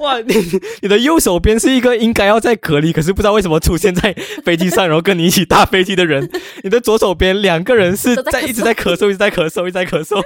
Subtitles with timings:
[0.00, 0.34] 哇，你
[0.82, 6.30] 你的右手边是一个应该要在隔离，可是不知道为什么出现在飞机上，然后跟你一起搭飞机的人。
[6.62, 10.22] 你的左手边两个人是在一直在咳嗽，一直在咳嗽，一直在咳嗽。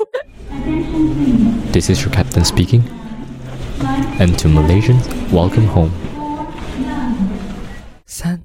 [1.73, 2.83] This is your captain speaking.
[4.19, 5.91] And to Malaysians, welcome home.
[8.07, 8.43] 三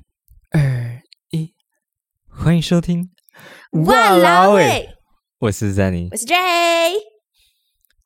[0.51, 1.01] 二
[1.31, 1.53] 一，
[2.29, 3.09] 欢迎收听。
[3.85, 4.89] 哇啦喂，
[5.39, 6.35] 我是 Zenny，我是 J。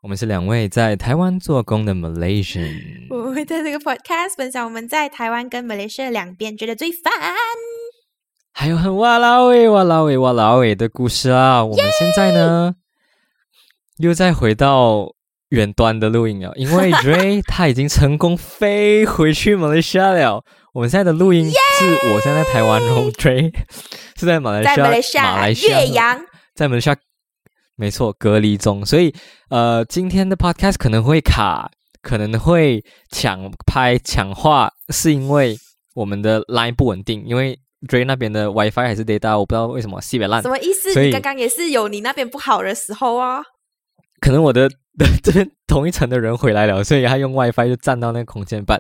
[0.02, 3.06] 我们是两位在台湾做工的 Malaysian。
[3.12, 7.14] 我会在这个 podcast 分享我们在台湾跟 Malaysia 两边觉得最烦，
[8.52, 11.64] 还有很哇啦喂哇啦喂哇啦喂的故事啊。
[11.64, 12.74] 我们现在呢，
[14.00, 15.14] 又再回到
[15.50, 20.44] 远端的录音了，因为 Ray 他已经成功飞回去 Malaysia 了。
[20.74, 23.54] 我们现在的录音是我现在台湾，然后 Ray
[24.18, 26.20] 是在马来西亚，马来西亚岳阳，
[26.56, 26.96] 在马来西亚。
[27.82, 29.12] 没错，隔离中，所以
[29.50, 31.68] 呃，今天的 podcast 可能会卡，
[32.04, 35.58] 可能会抢拍抢话，是因为
[35.96, 37.58] 我们的 line 不稳定，因为
[37.88, 40.44] Dray 那边的 WiFi 还是 data，我不知道为什么西北烂。
[40.44, 40.94] 什么意思？
[41.02, 43.42] 你刚刚也是有你那边不好的时候啊？
[44.20, 44.70] 可能我的
[45.24, 48.80] 这边同一层的人回来了，所以他用 WiFi 就占到那个空间半。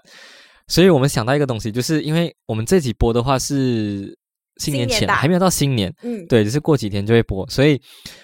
[0.68, 4.16] 所以我们想到一个东西，就是因为我们这几波的话是。
[4.62, 7.82] 新年前还没有到新年，嗯，对，只是过几天就会播，所以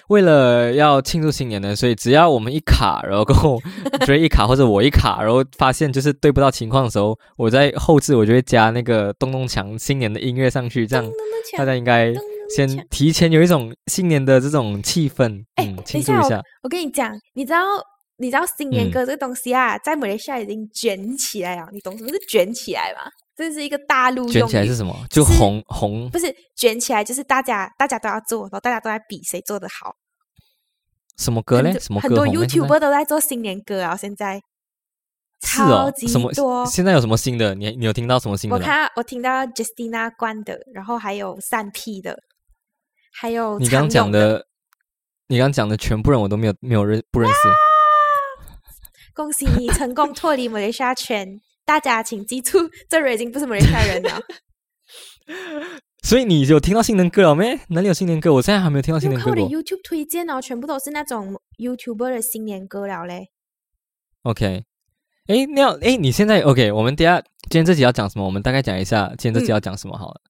[0.10, 3.60] 为了要庆祝新年呢，所以只要我们一卡，然后过后
[4.06, 11.12] 追一卡或者我一卡，然后发现就是对不到情况的时候，我在后置我就会加那个咚咚锵新年的音乐上去，这样
[11.58, 12.14] 大家应该
[12.56, 16.40] 先提前有一种新年的这种气氛，嗯，庆祝一下。
[16.62, 17.60] 我跟你讲，你知道
[18.18, 23.10] 你知道新年歌这个东西啊，在马来西亚已经卷起来了，你懂什么是卷起来吗？
[23.38, 24.94] 这是一个大陆卷起来是什么？
[25.12, 29.96] 就红红不是卷起来，就是大家大家都要做，然后大家都在比谁做的好。
[31.18, 31.80] 什么歌嘞？
[31.80, 33.96] 什么很多 YouTuber 都在做新年歌啊！
[33.96, 34.42] 现在
[35.40, 36.66] 超级多。
[36.66, 37.54] 现在有什么新的？
[37.54, 38.56] 你你有听到什么新的？
[38.56, 42.24] 我看我听到 Justina 关的，然后还有三 P 的，
[43.14, 44.48] 还有你刚讲的，
[45.28, 47.38] 你刚讲的全部人我都没有没有认不认识。
[49.14, 51.40] 恭喜你成功脱离马来西亚圈。
[51.68, 54.22] 大家请记住，这人已经不是马来西亚人了。
[56.02, 57.60] 所以你有听到新年歌了没？
[57.68, 58.34] 哪里有新年歌？
[58.34, 59.30] 我现在还没有听到新年歌。
[59.30, 63.32] 我的 YouTube 推荐哦，全部都是那种 YouTuber 的新年歌了嘞。
[64.24, 64.64] OK，
[65.26, 66.72] 哎，那要哎，你现在 OK？
[66.72, 67.20] 我们等下
[67.50, 68.24] 今天这集要讲什么？
[68.24, 70.22] 我们大概讲一下今天这集要讲什么好了。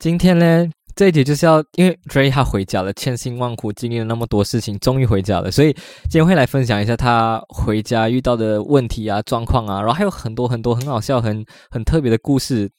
[0.00, 0.68] 今天呢？
[0.94, 5.72] 这一题就是要，因为 Dray 他回家了，千辛万苦经历了那么多事情，终于回家了，所以
[6.10, 12.70] 今天会来分享一下他回家遇到的问题啊、状况啊，然后还有很多很多很好笑、很很特别的故事，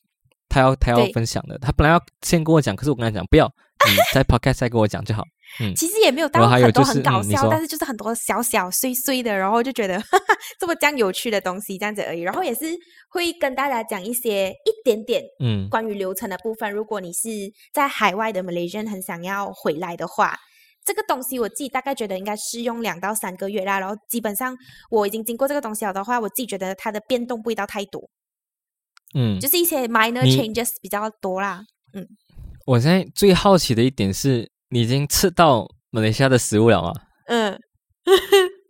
[0.48, 1.58] 他要他要分享的。
[1.58, 3.46] 他本来要先跟我讲，可是我跟他讲不要，
[3.88, 5.24] 你在 Podcast 再跟我讲就好。
[5.60, 10.02] 嗯，其实也没有到很多很搞笑，但是就是很多小小碎碎的，然后就觉得
[10.60, 12.22] 这么这样有趣的东西这样子而已。
[12.22, 12.66] 然后也是
[13.10, 16.72] 会跟大家讲一些一点点嗯关于流程的部分。
[16.72, 17.30] 如果你是
[17.72, 20.36] 在海外的 Malaysian 很想要回来的话，
[20.84, 23.80] 这个东西我自己大概觉得应该是用两到三个月啦。
[23.80, 24.58] 然后基本上
[24.90, 28.10] 我已经经过这个东西了的话，我自己觉得它的变动不会到太多。
[29.14, 31.62] 嗯，就是一些 minor changes 比较多啦。
[31.94, 32.08] 嗯，
[32.66, 34.52] 我现在最好奇的一点是。
[34.74, 36.92] 你已经吃到马来西亚的食物了吗？
[37.28, 37.56] 嗯，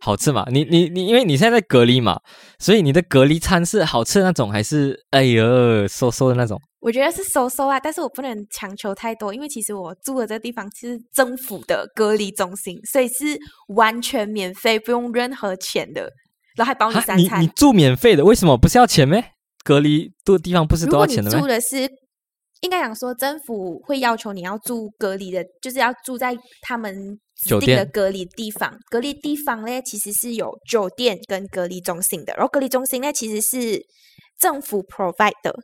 [0.00, 0.44] 好吃吗？
[0.50, 2.20] 你你你，因为你现在在隔离嘛，
[2.58, 6.60] 所以你的隔离餐是好吃的那种，还是哎呦收收的那种？
[6.80, 13.38] 我觉得是收收啊，但是我不能强求太多，因为其实我住的这个地方是政府的隔离中心，所以是
[13.74, 16.02] 完全免费，不用任何钱的，
[16.54, 17.40] 然后还包你三餐。
[17.40, 19.24] 你你住免费的，为什么不是要钱咩？
[19.64, 21.40] 隔离的地方不是都要钱的吗？
[21.40, 21.88] 住的是。
[22.64, 28.74] 应该讲说，政府会要求你要住隔离的，就是要住在他们指定的隔离地方。
[28.90, 32.32] 隔离地方呢，其实是有酒店跟隔离中心的。
[32.32, 33.84] 然后隔离中心呢，其实是
[34.40, 35.54] 政府 provide 的。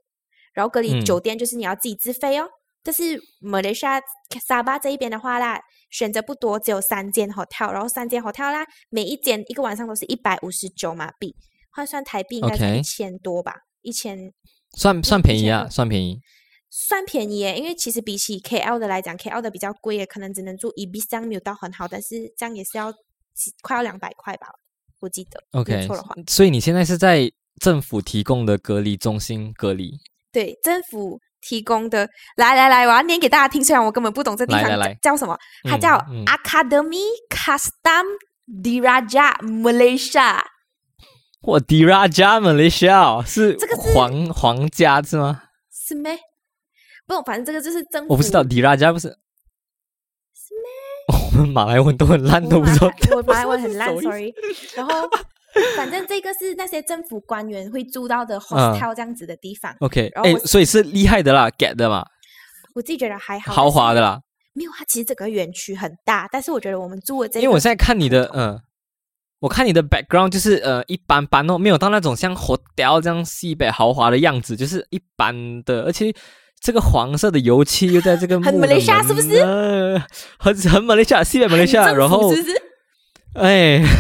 [0.53, 2.47] 然后隔离酒店就是你要自己自费哦。
[2.83, 3.99] 但是马来西亚
[4.47, 5.59] 沙巴这一边的话啦，
[5.91, 11.35] 选择不多，只有三间 hotel，然后三间 hotel 啦，每一间一个晚上都是一百五十九马币，
[11.73, 13.55] 换算台币应该是一千多吧？
[13.81, 14.19] 一千
[14.77, 16.21] 算算便宜啊，算便宜。
[16.71, 22.95] 算便宜耶，因为其实比起 KL 的来讲，KL 的比较贵，可能只能住一 B 三，没有到很好，但是这样也是要
[23.61, 24.47] 快要两百块吧，
[25.01, 25.43] 我记得。
[25.59, 26.15] OK，错的话。
[26.29, 27.31] 所以你现在是在
[27.61, 29.99] 政府提供的隔离中心隔离？
[30.31, 32.09] 对，政府提供的。
[32.37, 38.07] 来来来，我要念给大家听，虽然我根本不懂这地方叫什么，它叫 Academy Custom
[38.63, 40.41] Diraja Malaysia。
[41.43, 45.43] 哇，Diraja Malaysia 是这个皇皇家是吗？
[45.73, 46.17] 是咩？
[47.17, 48.13] 不，反正这个就是政府。
[48.13, 49.09] 我不知道，迪拉加不是。
[49.09, 51.19] 是咩？
[51.33, 52.89] 我们马来文都很烂，都不知道。
[53.17, 54.33] 我马来文 很烂，sorry。
[54.77, 54.93] 然后
[55.77, 59.75] 反正这个是那些政府官员会住到的 hostel 这样子的地方。
[59.81, 62.07] OK，哎，所以是厉害的啦，get 的嘛。
[62.77, 64.21] 我自己觉得还好，豪华的啦。
[64.53, 68.61] 没有，它其实整个园区很大，但是我觉得我们住的这，因为我现在看你的，嗯，
[69.41, 75.35] 我看你的 background 就是呃一般般哦，没有到那种像 hotel 这样西北豪华的样子，就是一般
[75.65, 76.15] 的，而且
[76.61, 79.43] 这个黄色的油漆又在这个很马来西亚是不是？
[80.39, 82.33] 很很马来西亚，西北马来西亚，然后
[83.35, 83.83] 哎。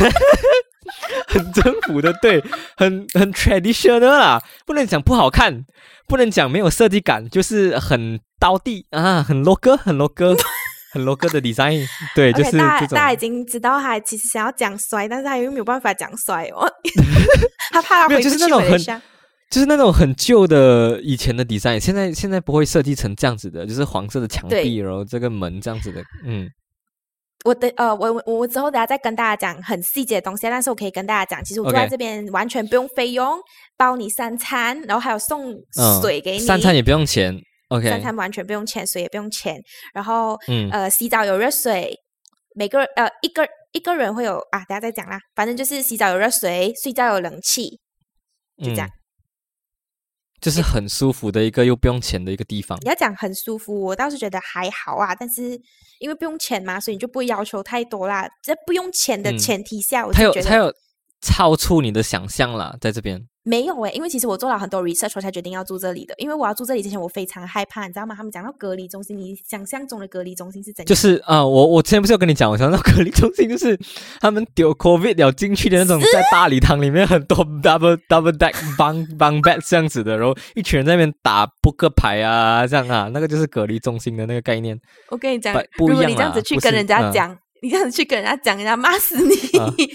[1.29, 2.43] 很征服的，对，
[2.77, 5.65] 很很 traditional 啦，不能讲不好看，
[6.09, 10.37] 不能讲没有设计感，就是很刀地啊，很 local，很 local，
[10.93, 11.87] 很 local 的 design，
[12.17, 16.69] 对，就是大大家已经知道他其实想要讲衰，但是他又没有办法讲衰哦，
[17.71, 19.03] 他怕他回不去很，
[19.51, 26.49] 就是那种很旧的以前的 design，现在现在不会设计成这样子的，就是黄色的墙壁，然后这个门这样子的，嗯。
[27.43, 33.39] 我的呃，我我我之后等下再跟大家讲很细节的东西，但是我可以跟大家讲，其实我住在这边完全不用费用，
[33.79, 35.55] 包你三餐，然后还有送
[36.03, 37.35] 水给你，三餐也不用钱
[37.69, 39.59] ，OK，三餐完全不用钱，水也不用钱，
[39.95, 40.69] 然后嗯。
[40.71, 41.93] 呃洗澡有热水，
[42.55, 47.81] 每个呃一个一个人会有啊，等下再讲啦，反正就是洗澡有热水，睡觉有冷气，
[48.63, 48.89] 就这样。
[50.41, 52.79] 就是很舒服的一个又不用钱的一个地方。
[52.83, 55.15] 你要讲很舒服，我倒是觉得还好啊。
[55.15, 55.61] 但是
[55.99, 58.29] 因为不用钱嘛，所以你就不会要求太多啦。
[58.43, 60.75] 在不用钱的前提下，我就觉得。
[61.23, 66.15] 超出你的想象啦，在这边没有诶，因为其实我做了很多 research，我才决定要住这里的。
[66.19, 68.15] 因为我要住这里之前，我非常害怕，你知道吗？
[68.15, 70.87] 他们讲到隔离中心，你想象中的隔离中心是怎样？
[70.87, 73.79] 就是啊，我我之前不是有跟你讲，我想到隔离中心就是
[74.21, 84.79] 他们丢 COVID 了进去的那种，在大礼堂里面很多 double double deck bung bung bed 这样子的，然后一群人在那边打扑克牌啊，这样啊，那个就是隔离中心的那个概念。
[85.09, 87.39] 我跟你讲，如果你这样子去跟人家讲。
[87.63, 89.35] 你这样子去跟人家讲，人家骂死你！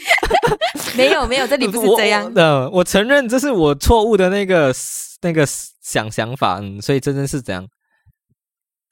[0.95, 2.69] 没有没有，这里不是这样的。
[2.69, 4.73] 我承认这是我错误的那个
[5.21, 5.45] 那个
[5.81, 7.67] 想想法，嗯所以真正是怎样？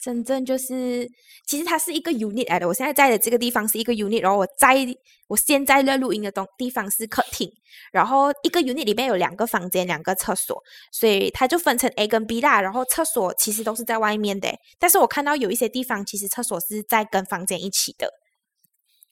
[0.02, 1.08] 真正就是，
[1.48, 2.68] 其实它是一个 unit 来的。
[2.68, 4.76] 我现在在的这个地方是一个 unit，然后我在
[5.28, 7.50] 我现在在录音的东地方是客厅，
[7.94, 10.62] 然后一个 unit 里面有两个房间，两个厕所，
[10.92, 12.60] 所以它就分成 A 跟 B 啦。
[12.60, 18.10] 然后厕所其实都是在外面的，但是我看到有一些地方其实厕所是在跟房间一起的。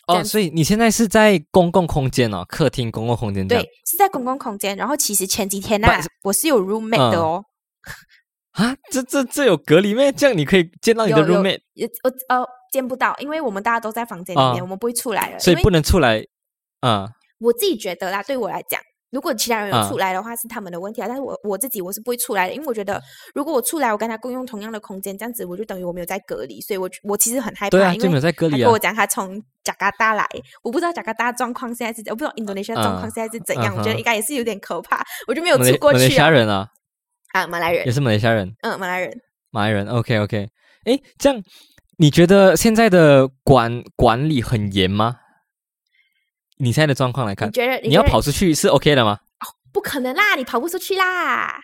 [0.07, 4.75] 哦，所以你现在是在公共空间哦，客厅公共空间对，是在公共空间。
[4.75, 5.88] 然后其实前几天呢，
[6.24, 7.45] 我是有 roommate 的哦。
[8.51, 10.12] 啊，这这这有隔离咩？
[10.12, 11.62] 这样你可以见到你的 roommate？
[12.03, 16.25] 我呃见不到，因为我们大家都在房间里面，我们不会出来了，所以不能出来。
[16.81, 17.07] 啊，
[17.39, 18.80] 我自己觉得啦，对我来讲。
[19.12, 21.08] 如果其他人有出来的话，是他们的问题啊。
[21.08, 23.02] 但是我我自己我是不会出来的，因为我觉得
[23.36, 27.69] 如果我出来，我跟他共用同样的空间，这样子我就等于我没有在隔离，所以我我其实很害怕。
[27.69, 28.66] 对啊，就没有在隔离啊。
[28.66, 30.28] 跟我讲他从加拿大来，
[30.63, 33.75] 我不知道加拿大状况现在是，我不知道印度尼西亚状况现在是怎样。
[33.75, 35.98] 我觉得应该也是有点可怕，我就没有出过去。
[35.98, 36.68] 马来西亚人啊，
[37.34, 38.54] 啊，马来人也是马来西亚人。
[38.62, 39.13] 嗯，马来人，
[39.52, 39.88] 马来人。
[39.88, 40.48] OK OK，
[40.86, 41.44] 哎，这样
[41.98, 45.18] 你觉得现在的管管理很严吗？
[46.62, 49.18] 你现在的状况来看，你觉得你要跑出去是 OK 的吗？
[49.74, 51.58] 不可能啦，你跑不出去啦！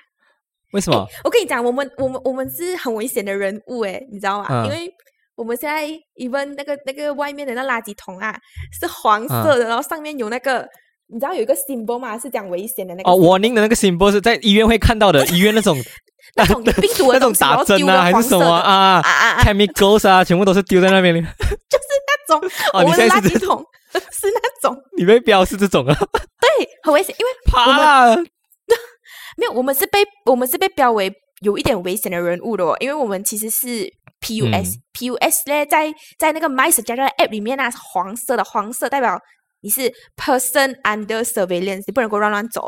[0.71, 1.05] 为什么？
[1.23, 4.65] 我跟你讲，我们我们我们是很危险的人物诶，你知道吗？
[4.65, 4.89] 因为
[5.35, 5.85] 我们现在
[6.15, 8.33] even 那个那个外面的那垃圾桶啊，
[8.79, 10.67] 是黄色的，然后上面有那个，
[11.07, 12.17] 你知道有一个 symbol 吗？
[12.17, 13.11] 是讲危险的那个。
[13.11, 15.77] 哦，warning 的那个 symbol 是在医院会看到的，医院那种
[16.35, 19.04] 那种病毒那种打针啊，还是什么啊
[19.44, 21.21] ？chemicals 啊，全部都是丢在那边的。
[21.69, 23.66] 就是那种我们的垃圾桶。
[23.99, 25.94] 是那种，你被标是这种啊？
[26.39, 28.18] 对，很危险，因为怕了。
[29.37, 33.87] 没有，我们是被我们是被标为有一点危险的人物的哦，因为我们其实是
[34.21, 39.19] PUS，PUS 咧，在在那个 My s 加的 App 里面呢，是黄色的，黄色代表
[39.61, 42.68] 你是 Person Under Surveillance，你不能够乱乱走，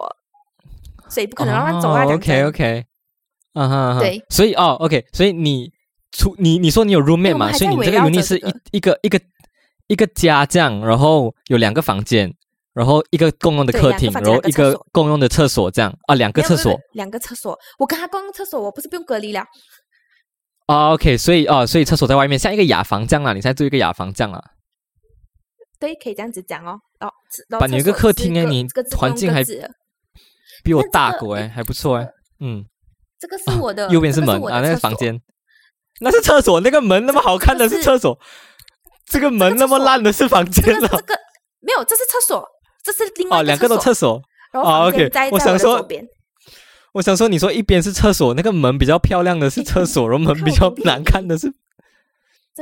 [1.10, 2.06] 所以不可能乱乱走啊。
[2.06, 2.86] OK OK，
[3.54, 5.72] 嗯哼，对，所以哦，OK，所以你
[6.12, 7.52] 出你你说你有 roommate 嘛？
[7.52, 9.20] 所以你这个 unit 是一一个一个。
[9.90, 12.32] 一个家这样，然后有两个房间，
[12.74, 17.58] 然后一个共用的客厅，然后一个共用的厕所，这样啊，两个厕所，两个厕所。
[17.80, 19.44] 我跟他共用厕所，我不是不用隔离了。
[20.68, 24.40] 啊，OK，所以啊，所以厕所在外面，像一个雅房这样啊，你在住一个雅房这样啊。
[25.80, 26.80] 对，可以这样子讲哦。
[27.00, 27.10] 哦，
[27.60, 29.44] 把你一个客厅哎，你环境还
[30.64, 32.08] 比我大过哎，还不错哎。
[32.42, 32.64] 嗯，
[33.18, 35.20] 这个是我的，右边是门啊，那个房间，
[36.00, 38.20] 那是厕所，那个门那么好看的是厕所。
[39.10, 41.20] 这个门那么烂的是房间了，这个
[41.60, 42.48] 没有，这是厕所，
[42.84, 44.22] 这是另外哦，两个都厕所。
[44.54, 45.88] 哦，OK，我想说，
[46.94, 51.48] 我想说，你说一边是厕所，那个门比较漂亮的是厕所， 然后门比较难看的是，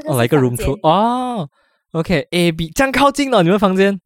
[0.05, 1.49] 哦，来一个 room tour 哦
[1.91, 3.99] ，OK，A B 这样靠近了，你们房间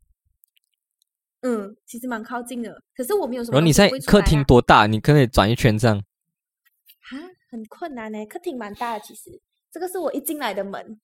[1.41, 3.55] 嗯，其实蛮靠近的，可是我没有什么。
[3.55, 4.85] 然后你在客厅多大？
[4.85, 5.97] 你可以转一圈这样。
[5.97, 7.13] 啊，
[7.49, 8.23] 很困难呢。
[8.27, 10.99] 客厅蛮大的，其实这个是我一进来的门。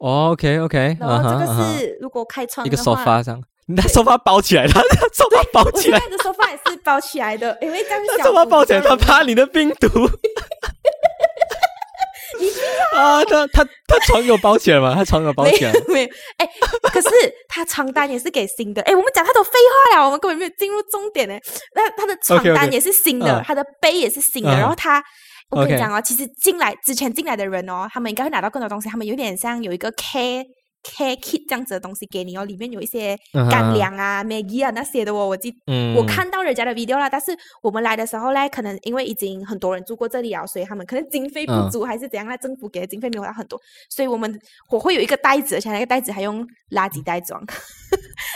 [0.00, 4.80] OK OK，然后这个是如果开窗一个沙发上，你的沙发包起来，他
[5.12, 9.88] 沙发包起来，我的沙发也是包起来的，因为这样沙发包起来，他怕你的病毒。
[12.96, 14.94] 啊，他他他床有包起来吗？
[14.94, 15.72] 他床有包起来？
[15.88, 16.48] 没有，哎，
[16.84, 17.08] 可是
[17.46, 18.80] 他床单也是给新的。
[18.82, 19.50] 哎，我们讲太多废
[19.92, 21.38] 话了，我们根本没有进入重点呢。
[21.74, 25.04] 那他的床单也是新的，他的杯也是新的，然后他。
[25.50, 28.88] 我跟你讲哦，其实进来之前进来的人哦，他们应该会拿到更多东西。
[28.88, 30.44] 他们有点像有一个 K。
[30.82, 33.14] care kit 这样子的东西给你哦，里面有一些
[33.50, 35.28] 干粮啊、Maggie 啊那些的哦。
[35.28, 35.54] 我记
[35.94, 44.40] 我看到人家的 video 啦，但是我们来的时候呢，可能因为已经很多人住过这里啊，所以他们可能经费不足还是怎样那政府给的经费没有到很多，所以我们
[44.70, 47.38] 我会有一个袋子，而且那个袋子还用垃圾袋装，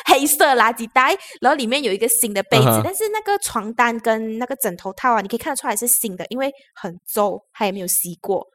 [0.04, 8.46] 黑色垃圾袋，然后里面有一个新的被子，但是那个床单跟那个枕头套啊，你可以看得出来是新的，因为很皱，它也没有洗过。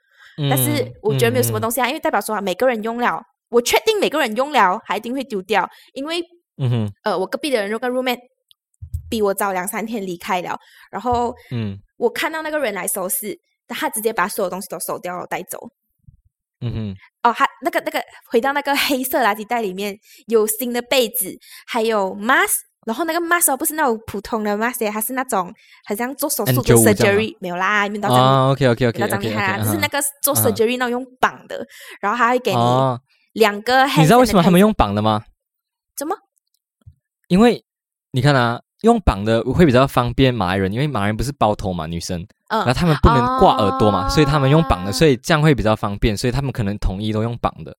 [0.50, 3.22] 但是我觉得没有什么东西啊，因为代表说啊每个人用了。
[3.52, 6.22] 我确定每个人用了还一定会丢掉，因为，
[6.58, 8.20] 嗯哼，呃，我隔壁的人那个 roommate
[9.10, 10.56] 比我早两三天离开了，
[10.92, 13.36] 然后，嗯，我看到那个人来收拾，
[13.68, 15.68] 他直接把所有东西都收掉了带走，
[16.62, 19.98] 嗯哼，哦，还那个那个回到那个黑色垃圾袋里面
[20.28, 21.38] 有新的被子，
[21.68, 25.54] 还有 mask，然后那个 mask 不是那种普通的 mask，它是那种
[25.86, 31.66] 好像做手术的 surgery 没有啦，没到这样，OK OK OK，那张厉害啦，就是那个做 surgery 那种用绑的，
[32.02, 32.60] 然后他会给你。
[33.34, 35.24] 两个，你知道为什么他们用绑的吗？
[35.96, 36.16] 怎么？
[37.28, 37.64] 因为
[38.12, 47.72] 你看啊，用绑的会比较方便马来人，因为马来人不是包头嘛，女生，然后他们不能挂耳朵嘛，所以他们用绑的，所以这样会比较方便，所以他们可能统一都用绑的。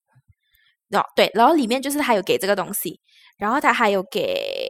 [0.96, 3.00] 哦，对，然后里面就是还有给这个东西，
[3.38, 4.68] 然后他还有给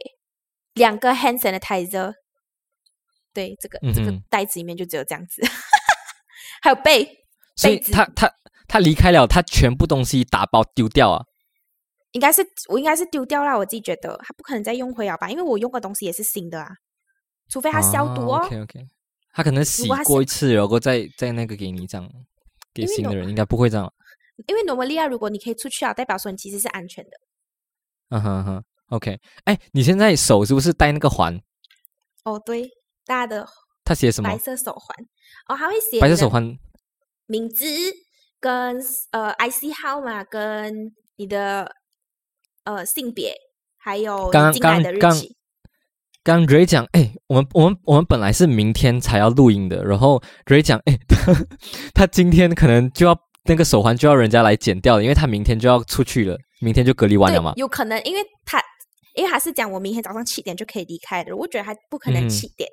[0.73, 2.13] 两个 hand sanitizer，
[3.33, 5.41] 对，这个这个袋子里面就只有这样子，
[6.61, 7.07] 还有被，
[7.55, 8.31] 所以他他。
[8.67, 11.21] 他离开了，他全部东西打包丢掉啊？
[12.13, 15.29] 应该是我应该是丢掉了，我自己觉得他不可能再用回了吧？
[15.29, 16.69] 因为我用的东西也是新的啊，
[17.49, 18.37] 除非他消毒哦。
[18.45, 18.79] OK OK，
[19.33, 22.09] 他可能洗过一次，然后再再那个给你这样，
[22.73, 23.91] 给新的人应该不会这样。
[24.47, 27.11] 因为诺玛利亚，如果你可以出去啊，代表说你其实是安全的。
[28.09, 29.19] 嗯哼哼，OK。
[29.45, 31.39] 哎，你现在手是不是戴那个环？
[32.23, 32.69] 哦，对，
[33.05, 33.47] 大的。
[33.83, 34.29] 他写什么？
[34.29, 35.05] 白色手环。
[35.47, 36.57] 哦，他会写白色手环
[37.25, 37.65] 名字。
[38.43, 41.75] 跟呃 IC 号码跟你的
[42.63, 43.35] 呃性别，
[43.77, 45.37] 还有进来的日期。
[46.23, 50.97] 刚 Ray 讲，哎，我们我们我们本来是明天才要录音的，然后 Ray 讲，哎，
[51.93, 57.53] 他今天可能就要那个手环就要人家来剪掉了，因为他明天就要出去了，明天就隔离完了嘛。
[57.55, 58.61] 有可能，因为他
[59.15, 62.69] 因为他是讲我明天早上七点就可以离开的，我觉得他不可能七点，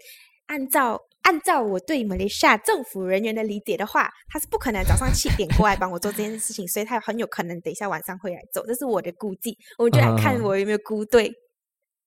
[0.46, 1.00] 按照。
[1.22, 9.54] 按照我对马来西亚政府人员的理解的话，他是不可能早上七点过来帮我做这件事情，所以他很有可能等一下晚上会来做，这是我的估计。
[9.76, 11.30] 我们就来看我有没有估对。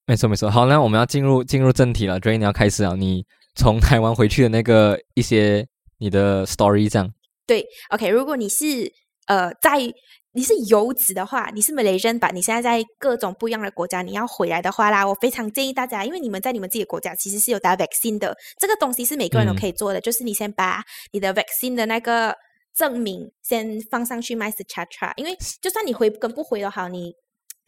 [0.05, 5.67] 没错没错，好，那我们要进入进入正题了，Dray，你要开始啊，你从台湾回去的那个一些
[5.99, 7.13] 你的 story 这样。
[7.45, 8.91] 对，OK，如果你是
[9.27, 9.91] 呃在。
[10.33, 12.29] 你是游子的话，你是 Malaysian 吧？
[12.33, 20.81] 你现在在各种不一样的国家，你要回来的话啦，我非常建议大家，因为你们在你们自己的国家其实是有打 vaccine 的，这个东西是每个人都可以做的，就是你先把
[21.11, 22.33] 你的 vaccine 的那个
[22.73, 27.11] 证明先放上去 m y s c h a t r a 因为就算你回跟不回都好，你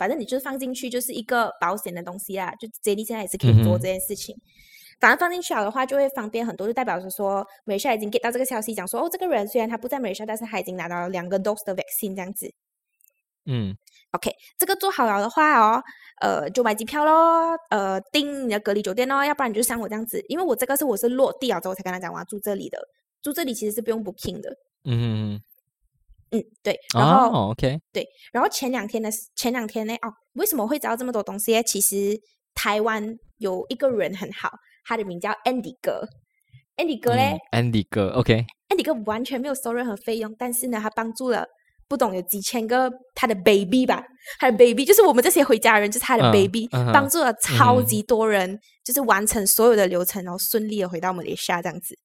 [0.04, 4.36] 反正你就是放进去就是一个保险的东西啦，就 j d 现在也是可以做这件事情。
[5.00, 12.54] 反正放进去好的话，就会方便很多，就代表着说，美莎已经 get 到这个消息，讲说，哦，这个人虽然他不在美莎，但是他已经拿到了两个 dose 的 vaccine 这样子。
[13.46, 13.74] 嗯
[14.12, 15.82] ，OK，这个做好了的话哦，
[16.20, 22.78] 呃，就买机票咯，呃，订你的隔离酒店咯，要不然你就像我这样子，因为我这个是我是落地了之后才跟他讲我要住这里的，
[23.22, 24.50] 住这里其实是不用 booking 的。
[24.84, 25.42] 嗯嗯嗯，
[26.34, 31.63] 嗯，对，然后 OK，对，然后前两天的前两天呢，哦，为什么会知道这么多东西？
[31.63, 32.20] 其实
[32.54, 34.50] 台湾有一个人很好。
[34.86, 36.06] 他的名叫 Andy 哥
[36.75, 41.46] ，Andy 哥嘞，Andy 哥，OK，Andy 哥完全没有收任何费用，但是呢，他帮助了
[41.88, 44.04] 不懂有几千个他的 baby 吧，
[44.40, 51.98] 他的 baby 就是我们这些回家人，就是他的 baby，帮助了超级多人，就是完成所有的流程，然后顺利的回到马来西亚这样子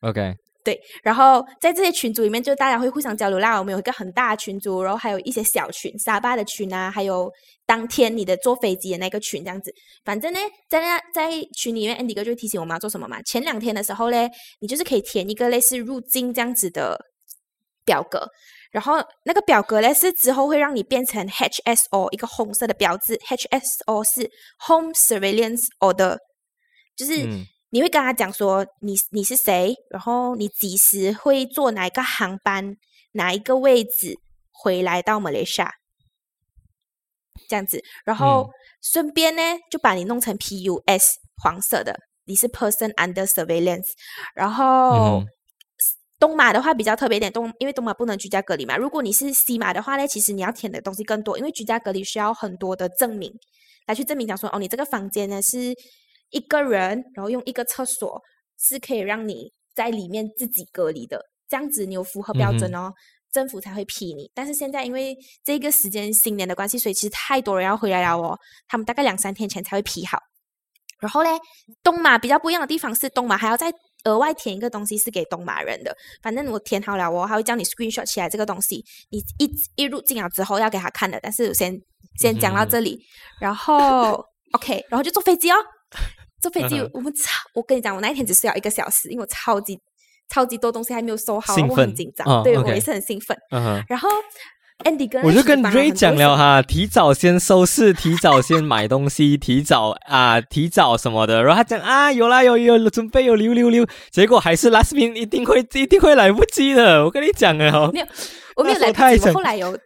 [0.00, 0.34] ，OK。
[0.64, 3.58] 对，然后在这些群组里面，就大家会互相交流啦。
[3.58, 7.30] 我们有一个很大的群组，然后还有一些小群，沙巴的群啊，还有
[7.66, 9.70] 当天你的坐飞机的那个群这样子。
[10.04, 10.40] 反正呢，
[10.70, 13.20] 在那在群里面，Andy 哥就提醒我们要做什么嘛。
[13.22, 16.98] 前两天的时候嘞，你就是可以填一个类似入境这样子的
[17.84, 18.26] 表格，
[18.70, 18.94] 然后
[19.24, 24.30] 那个表格呢是之后会让你变成 HSO 一个红色的标志，HSO 是
[24.66, 26.16] Home Surveillance Order，
[26.96, 27.28] 就是
[27.74, 32.76] 你会跟他讲说你你是谁，然后你几时会坐哪一个航班，
[33.14, 34.16] 哪一个位置
[34.52, 35.72] 回来到马来西亚，
[37.48, 38.48] 这样子，然后
[38.80, 41.02] 顺便呢就把你弄成 PUS
[41.42, 43.88] 黄色的，你是 Person Under Surveillance，
[44.36, 45.24] 然后。
[46.20, 48.76] 东马的话比较特别一点，东因为东马不能居家隔离嘛。
[48.78, 53.30] 如果你是西马的话呢，其实你要填的东西更多，因为居家隔离需要很多的证明
[53.86, 55.74] 来去证明，讲说哦，你这个房间呢是
[56.34, 58.20] 一个人，然后用一个厕所
[58.58, 62.92] 是可以让你在里面自己隔离的，这样子你有符合标准哦，
[63.32, 64.30] 政府才会批你。
[64.34, 68.36] 但是现在因为这个时间新年的关系，所以其实太多人要回来了哦，
[68.68, 70.18] 他们大概两三天前才会批好。
[71.00, 71.30] 然后嘞，
[71.82, 73.70] 东马比较不一样的地方是，东马还要再
[74.04, 75.94] 额外填一个东西是给东马人的。
[76.22, 78.82] 反正我填好了，我还会叫你 screenshot 起来这个东西。
[79.10, 81.18] 你一一入境了之后要给他看的。
[81.20, 81.78] 但是先
[82.18, 82.98] 先讲到这里，
[83.40, 85.56] 然后 OK，然后就坐飞机哦。
[86.40, 89.78] 坐飞机，我们超，我跟你讲，我那一天只睡了一个小时，因为我超级
[90.28, 92.42] 超级多东西还没有收好，我很紧张。
[92.42, 93.36] 对我也是很兴奋。
[93.88, 94.08] 然后。
[94.84, 101.44] Andy 跟，我就跟 Ray 讲了哈，提早先收拾，提早先买东西，提早啊，提早什么的。
[101.44, 103.86] 然后他讲啊，有啦，有有准备，有溜溜溜。
[104.10, 107.04] 结果还是 last minute 一定会一定会来不及的。
[107.04, 108.06] 我跟你讲啊， 没有，
[108.56, 109.30] 我没有来不及。
[109.30, 109.78] 后来有，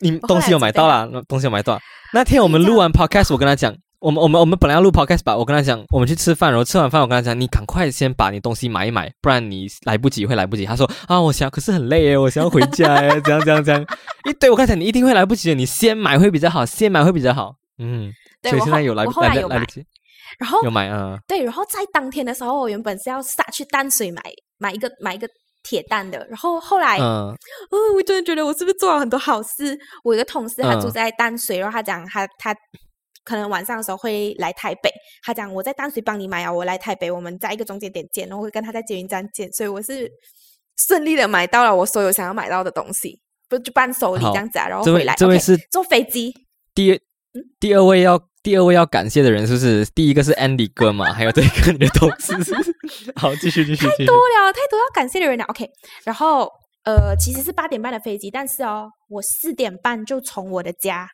[0.00, 1.80] 你东西有买到啦，东西有买到。
[2.12, 3.72] 那天我们录完 podcast，我跟他讲。
[4.02, 10.66] 我们我们我们本来要录 podcast 吧，我跟他讲，我们去吃饭，然后吃完饭我跟他讲，你赶快先把你东西买一买，不然你来不及会来不及。
[10.66, 13.86] 他说啊，我想可是很累诶，我想要回家诶， 这样这样这样。
[14.28, 17.54] 一堆我刚才你一定会来不及的，你先买会比较好，先买会比较好。
[17.78, 19.84] 嗯，所以现在有来来来不及，
[20.40, 21.16] 然后有买啊。
[21.28, 24.20] 对，然后在当天的时候，我原本是要杀去淡水买
[24.58, 25.28] 买一个买一个
[25.62, 29.78] 铁蛋的，然后后来，嗯，哦我真的觉得我是不是做了很多好事？
[30.02, 32.52] 我一个同事他住在淡水，然后他讲他他。
[33.24, 34.90] 可能晚上的时候会来台北，
[35.22, 40.10] 他讲我在淡水帮你买啊，我来台北，我们在一个中间点见，然后会跟他在捷运站见，所以我是
[40.76, 45.14] 顺利的买到了我所有想要买到的东西，不就伴手礼这样子啊，然后回来。
[45.16, 46.34] 这位是坐飞机。
[46.74, 47.00] 第
[47.60, 49.84] 第二位要第二位要感谢的人是不是？
[49.94, 52.34] 第一个是 Andy 哥嘛，还有这个你的同事。
[53.14, 53.86] 好，继续继续。
[53.86, 55.44] 太多了，太多要感谢的人了。
[55.44, 55.70] OK，
[56.04, 56.50] 然后
[56.84, 61.06] 呃，其实是八点半的飞机，但是哦，我四点半就从我的家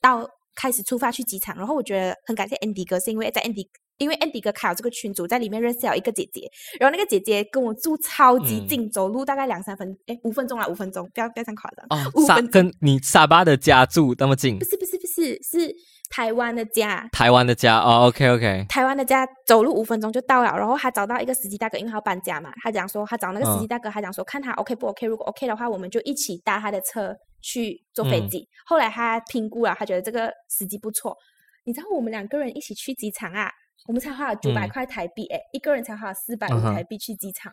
[0.00, 0.28] 到。
[0.54, 3.66] 开始出发去机场，然后我觉得很感谢 Andy 哥，是因为在 Andy，
[3.98, 11.86] 因为 Andy 哥开了这个群组，在里面认识了一个姐姐，然后那个姐姐跟我住超级近，走路大概两三分，哎，五分钟啦，五分钟，不要不要这样夸张。
[11.90, 14.58] 哦，沙跟你沙巴的家住那么近？
[14.58, 15.74] 不是不是不是，是
[16.10, 17.08] 台湾的家。
[17.12, 18.66] 台湾的家哦，OK OK。
[18.68, 27.16] 台湾的家走路五分钟就到了，然后他找到一个司机大哥，因为他要搬家嘛，他讲说他找那个司机大哥，他讲说看他 OK 不 OK，如果 OK 的话，我们就一起搭他的车。
[27.42, 31.16] 去坐飞机，后来他评估了，他觉得这个司机不错。
[31.64, 33.50] 你知道我们两个人一起去机场啊，
[33.86, 37.52] 我们才花了九百块台币，哎，一个人才花了四百五台币去机场，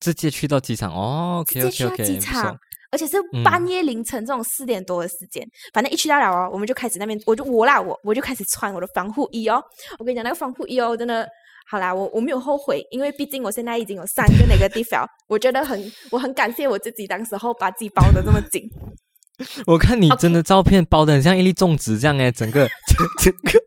[0.00, 2.58] 直接去到机场哦，直接去到机场，
[2.90, 9.62] 而且是半夜凌晨这种四点多的时间，反正一去到了哦，我们就开始那边，我就我啦，我我就开始穿我的防护衣哦。
[9.98, 11.26] 我跟你讲，那个防护衣哦，真的
[11.70, 18.68] 好啦，我我没有后悔，因为毕竟我现在已经有三个那个地方， 我觉得很我很感谢我自己，当时候把自己包的这么紧。
[19.66, 22.68] 我看你真的照片包的很像一粒粽子这样哎，整个
[23.20, 23.60] 整个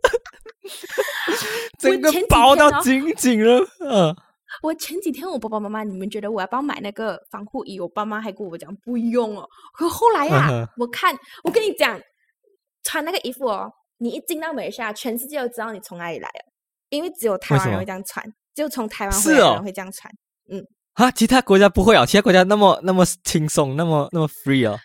[1.79, 3.59] 整个包到紧紧了。
[3.79, 4.15] 嗯，
[4.63, 9.47] 我前几天我爸爸妈妈你们觉得我要帮买那个防护衣，我爸妈还跟我讲不用哦。
[9.73, 11.99] 可后来呀，我看我跟你讲，
[12.83, 16.51] 穿那个衣服哦，你一进到美下，全世界都知道你从哪里来了，
[16.89, 20.11] 因为只有台湾人会这样穿，只有从台湾回来的人会这样穿。
[20.49, 24.77] 嗯，啊，其他国家不会啊，其他国家那么那么轻松，那么那么 free 哦。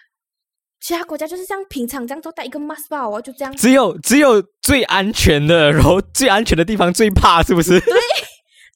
[0.81, 3.55] 其他国家就是像平常这样都，戴一个 mask 吧，我就这样。
[3.55, 7.79] 只有只有最安全的，然后最安全的地方最怕，是不是？
[7.81, 8.01] 对，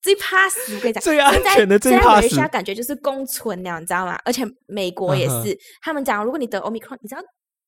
[0.03, 0.75] 最怕死。
[0.75, 2.37] 我跟你讲， 最安全的最怕死。
[2.49, 4.19] 感觉就是共存了，你知道吗？
[4.25, 7.23] 而且美国也是，他们讲，如果你得 omicron，你知道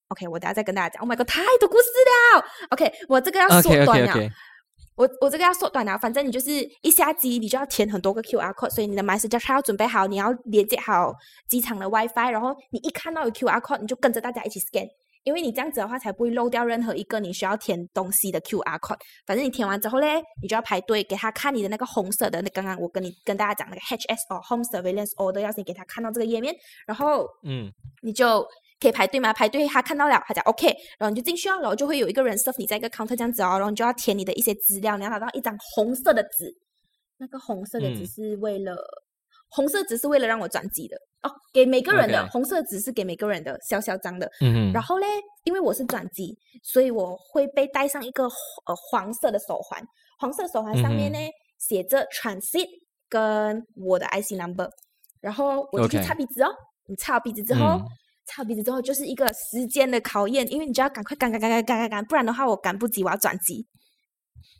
[0.09, 1.01] ？OK，我等下再跟大家讲。
[1.01, 1.85] Oh my god，太多故事
[2.35, 2.44] 了。
[2.70, 4.31] OK，我这个要缩短了。
[4.96, 11.14] 我我这个要缩短了，反正你就是一下机，你就要填很多个 QR code，所以你的 message 要准备好，你要连接好
[11.48, 14.88] 机场的 WiFi，然后你一看到有 QR code，你就跟着大家一起 scan，
[15.22, 18.98] 因为你这样子的话才不会漏掉任何一个你需要填东西的 QR code。
[19.26, 26.54] 反正你填完之后嘞，你就要排队给他看你的那个红色的，那刚刚我跟你跟大家讲那个 H S 哦 Home Surveillance Order，要先给他看到这个页面，
[26.87, 28.46] 然后嗯，你就。
[28.80, 29.32] 可以排队吗？
[29.32, 30.66] 排队，他看到了，他讲 OK，
[30.98, 36.52] 然后你就进去哦，然后就会有一个人 serve 你在一个 counter 这样子哦，然后你就要填你的一些资料，你要拿到一张红色的纸，
[37.18, 38.76] 那个红色的纸是为了
[39.48, 44.30] 红色纸是为了让我转机的哦，给每个人的红色纸是给每个人的，小小张的。
[44.40, 45.06] 嗯然后嘞，
[45.44, 49.82] 因为我是转机，所以我会被戴上一个呃黄色的手环，
[50.18, 51.18] 黄色手环上面呢
[51.58, 52.66] 写着 transit
[53.08, 54.68] 跟我的 IC number，
[55.20, 56.48] 然后我就去擦鼻子哦。
[56.88, 57.80] 你擦鼻子之后，
[58.26, 63.66] 擦鼻子之后就是一个时间的考验，因为你就要赶快赶赶赶赶赶赶赶，不然的话我赶不及，我要转机。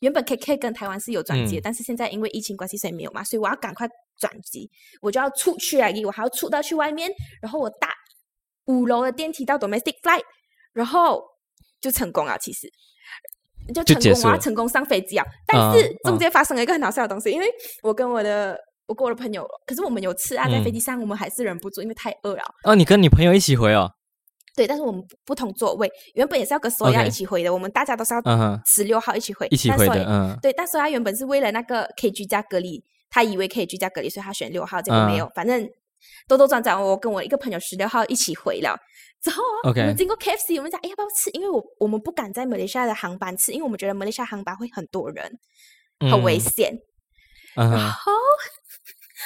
[0.01, 3.87] 原本 K K 跟台湾是有转机，但是现在因为疫情关系所以没有嘛，所以我要赶快。
[4.19, 4.71] 转机，
[5.03, 5.91] 我就要出去啊！
[6.07, 7.11] 我还要出到去外面，
[7.43, 7.91] 然后我搭
[8.65, 10.23] 五楼的电梯到 domestic flight，
[10.73, 11.23] 然后
[11.83, 12.39] 就成功了。
[12.39, 12.67] 其实
[13.75, 15.27] 就成功，我要成功上飞机啊！
[15.47, 17.47] 但是中间发生了一个很好笑的东西，因为
[17.83, 22.43] 我跟我的我跟我的朋友，可是我们有吃啊，在飞机上我们还是忍不住，因为太饿了。
[22.65, 23.91] 哦，你跟你朋友一起回哦？
[24.55, 28.21] 对，但是我们不同座位，原本也是要跟索亚一起回的，我们大家都是要
[28.65, 30.05] 十六号一起回，一起回的。
[30.09, 32.83] 嗯，对，但索亚原本是为了那个可以居家隔离。
[33.09, 35.31] 他以为可以居家隔离，所以他选六号，结果没有。
[35.35, 35.67] 反正
[36.27, 38.77] 兜兜转转，我跟我一个朋友十六号一起回了。
[39.23, 41.31] 之后我们经过 KFC，我们讲哎要不要吃？
[41.31, 45.31] 因为我我们不敢在马来西亚的航班吃，因为我们觉得马来西亚航班会很多人，
[46.01, 46.77] 很危险。
[47.57, 48.13] 然后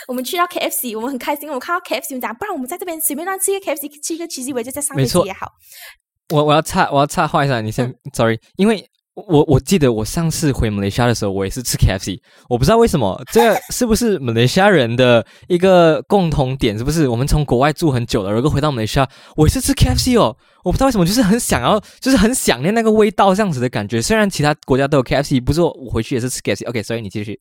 [0.08, 1.48] 我们去到 KFC，我们很开心。
[1.48, 5.52] 我们看到 KFC，我们讲不然我们在这边随便乱吃一个 KFC，吃一个奇迹围就在上面也好。
[6.30, 8.86] 我我要插我要插话一下，你先 sorry，因为。
[9.28, 12.16] 我我记得我上次回马来西亚的时候，我也是吃 KFC。
[12.48, 16.78] 我不知道为什么，这个 是不是马来西亚人的一个共同点？
[16.78, 20.34] 是不是我们从国外住很久了，如果回到马来西亚，我也是吃 KFC 哦。
[20.64, 24.00] 我不知道为什么，就是很想要，就是很想念那个味道这样子的感觉。
[24.00, 26.66] 虽然其他国家都有 KFC，不是我回去也是吃 KFC。
[26.66, 27.38] OK，所以你继续。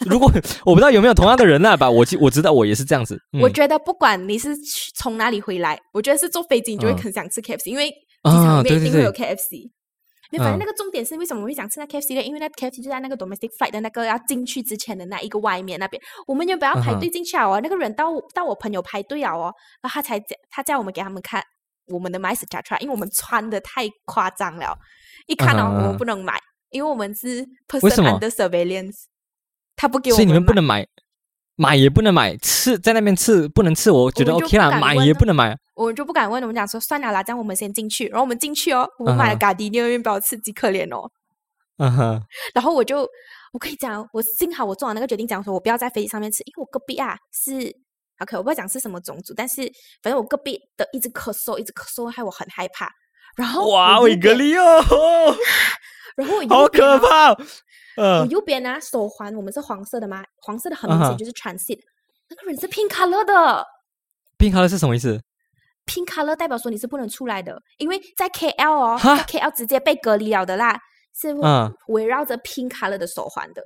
[0.04, 0.30] 如果
[0.64, 1.76] 我不知道有没有同样的人呢？
[1.76, 3.18] 吧，我我知道我也是这样子。
[3.40, 4.54] 我觉得不管你是
[4.96, 9.70] 从哪里回来，我觉得是坐飞机你就会很想吃 KFC，因为机场里面一定会有 KFC。
[10.32, 12.20] 你反正那个重点是为什么我会想吃那 KFC 呢？
[12.20, 17.46] 因为那 KFC 就在那个 domestic flight 的那个要进去之前的那一个外面那边，我们原本要排队进去啊！
[17.46, 19.32] 哦，那个人到到我朋友排队啊！
[19.32, 21.40] 哦，然后他才他叫我们给他们看
[21.86, 24.76] 我们的 m y s t 出来，因为我们穿的太夸张了，
[25.28, 26.36] 一看到我们不能买，
[26.70, 29.04] 因为我们是 person under surveillance，
[29.76, 30.86] 他不给我，所以你们不能买。
[31.58, 34.78] 买也不能买，吃在那边吃不能吃，我觉得 OK 啦。
[34.78, 36.42] 买也不能买，我就不敢问。
[36.42, 41.10] 我们讲说算了啦，这样我们先进去，然后我们进去哦，我们买了咖喱牛面包，刺激可怜哦。
[41.78, 42.22] 嗯哼。
[42.52, 43.08] 然后我就
[43.54, 47.74] 我可以讲，我幸好我做完那个决定，讲说我不要在飞机上面吃，因为我隔壁啊是
[48.20, 49.62] OK，我不知道讲是什么种族，但是
[50.02, 52.90] 反正我隔壁的一直咳嗽，一直咳嗽，害我很害怕。
[53.34, 54.84] 然后哇，维格利哦，
[56.16, 57.34] 然后好可怕。
[57.96, 60.24] 我右边呢，手环我们是黄色的嘛？
[60.42, 61.78] 黄色的很明显就是 transit，
[62.28, 63.66] 那个人是 pink color 的。
[64.38, 65.20] pink color 是什么意思
[65.86, 70.78] ？pink color 代表说你是不能出来的，因为在 KL 哦，在 KL 直接被隔离了的啦，
[71.14, 71.34] 是
[71.88, 73.62] 围绕着 pink color 的手环的。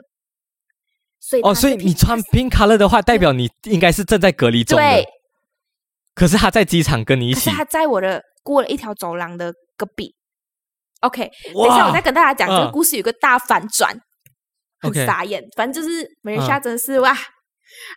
[1.18, 5.04] 所以哦，所以你穿 pink color 的话，代表你应该是正在隔离中的。
[6.14, 10.14] 可是他在机场跟你一起，是他在我的过了一条走廊的隔壁。
[11.00, 13.98] OK，等一下我再跟大家讲这个故事，有个大反转。
[14.92, 17.16] 很傻眼，反正就是马来西亚真的是哇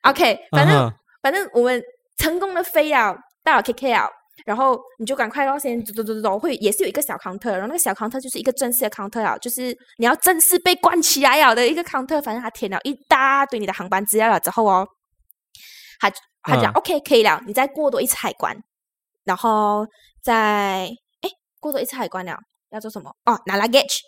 [0.03, 1.81] ，OK，反正反正我们
[2.17, 4.09] 成功的飞了到了 KK 了
[4.45, 14.85] 然后你就赶快咯，先走走走走，会也是有一个小 counter，然后那个小 counter 就是一个正式的 counter 啊，就是你要正式被关起来了的一个 counter，反正他填了一大堆你的航班资料了之后哦，
[15.99, 18.57] 他他讲 OK 可以了，你再过多一次海关，
[19.23, 19.87] 然后
[20.21, 20.89] 再
[21.21, 22.37] 哎过多一次海关了
[22.71, 23.15] 要做什么？
[23.25, 23.99] 哦拿 luggage。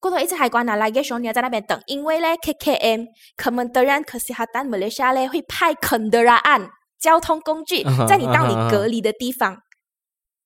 [0.00, 3.06] 过头一次海关拿来给兄弟在那边等，因为嘞 KKM
[3.36, 9.56] 可门的人可是他单马来西亚嘞会派肯德拉案交通工具在你到你隔离的地方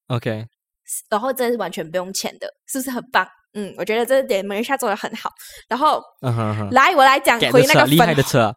[0.08, 0.46] ，OK，
[1.08, 3.26] 然后这是完全不用钱的，是不是很棒？
[3.54, 5.30] 嗯，我觉得这点马来西亚做的很好。
[5.68, 6.00] 然后
[6.70, 8.54] 来我来讲回那个厉害的车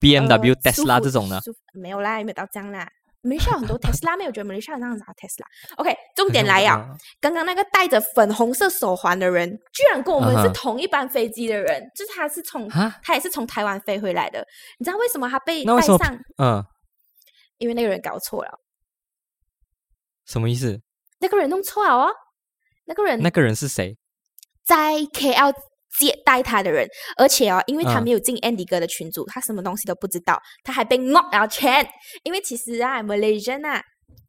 [0.00, 1.40] ，BMW、Tesla 这种的，
[1.72, 2.88] 没有啦，没有到这样啦。
[3.24, 5.12] 马来西亚很多特斯拉，没有觉得马来西亚这样子啊。
[5.14, 6.86] 特斯拉，OK，重点来呀！
[7.20, 14.46] 刚刚那个戴着粉红色手环的人，居然跟我们是同一班飞机的人，就是他是从他也是从台湾飞回来的。
[14.78, 15.98] 你知道为什么他被带上？
[16.36, 16.62] 嗯，
[17.56, 18.60] 因为那个人搞错了。
[20.26, 20.78] 什么意思？
[21.18, 22.12] 那个人弄错了哦。
[22.84, 23.96] 那个人，那个人是谁？
[24.64, 25.54] 在 KL。
[25.98, 31.88] 接待他的人，而且哦，因为他没有进 Andy 哥的群组，他什么东西都不知道，他还被 knock 了钱。
[32.24, 33.80] 因为其实啊，Malaysia 啊，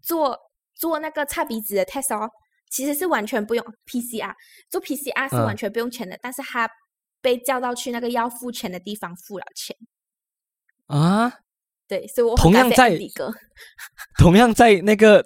[0.01, 0.38] 做
[0.75, 2.30] 做那个擦鼻子的 test 哦，
[2.69, 4.34] 其实是完全不用 PCR，
[4.69, 6.69] 做 PCR 是完全不用钱的，但是他
[7.21, 9.75] 被叫到去那个要付钱的地方付了钱
[10.88, 11.34] 啊。
[11.88, 13.32] 对，所以我同样在 Andy 哥，
[14.19, 15.25] 同样在那个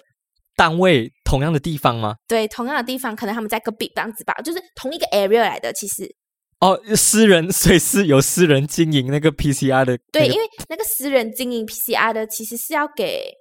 [0.56, 2.16] 单位同样的地方吗？
[2.26, 6.16] 对，同样的地方，可能他们在隔壁这样子吧，就是同一个 area 来的，其实。
[6.60, 9.98] 哦，私人所以是有私人经营那个 PCR 的。
[10.12, 13.32] 对，因为那个私人经营 PCR 的其实是要给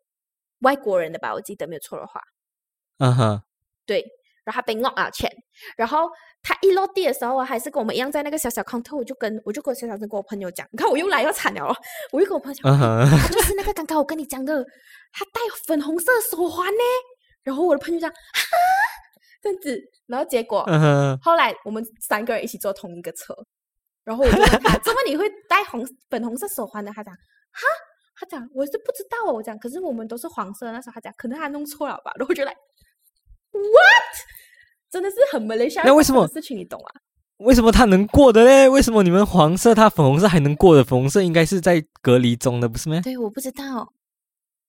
[0.62, 1.34] 外国人的吧？
[1.34, 2.22] 我记得没有错的话。
[3.00, 3.42] 嗯哼。
[3.86, 4.06] 对，
[4.46, 5.30] 然后他被弄了钱，
[5.76, 6.10] 然后
[6.42, 11.76] 他一落地的时候，还是跟我们一样在那个小小 counter，我就跟我就跟小小声跟我朋友讲，你看我又来要惨了，
[12.14, 14.64] 我又跟我朋友讲，他就是那个刚刚我跟你讲的，
[15.12, 16.82] 他戴粉红色手环呢。
[17.42, 18.18] 然后我的朋友讲，哈，
[19.42, 20.66] 这样子，然后结果
[21.22, 23.36] 后来我们三个人一起坐同一个车，
[24.04, 26.92] 然后我就问他， 怎么你会戴红粉红色手环的？
[26.92, 27.62] 他讲，哈，
[28.16, 32.12] 他讲我是不知道哦，我讲，可是我们都是黄色，那时候他讲，可能他弄错了吧？
[32.16, 32.52] 然后我就来
[33.52, 34.16] ，what？
[34.92, 37.02] 真的是很没雷下那为什么事情你懂啊？
[37.38, 38.68] 为什么他能过的嘞？
[38.68, 40.84] 为什么你们黄色他粉红色还能过的？
[40.84, 43.00] 粉红色应该是在隔离中的，不是吗？
[43.02, 43.94] 对，我不知道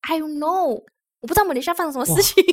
[0.03, 0.85] ，I don't know。
[1.21, 2.45] 我不知道马来西亚发生什么事情，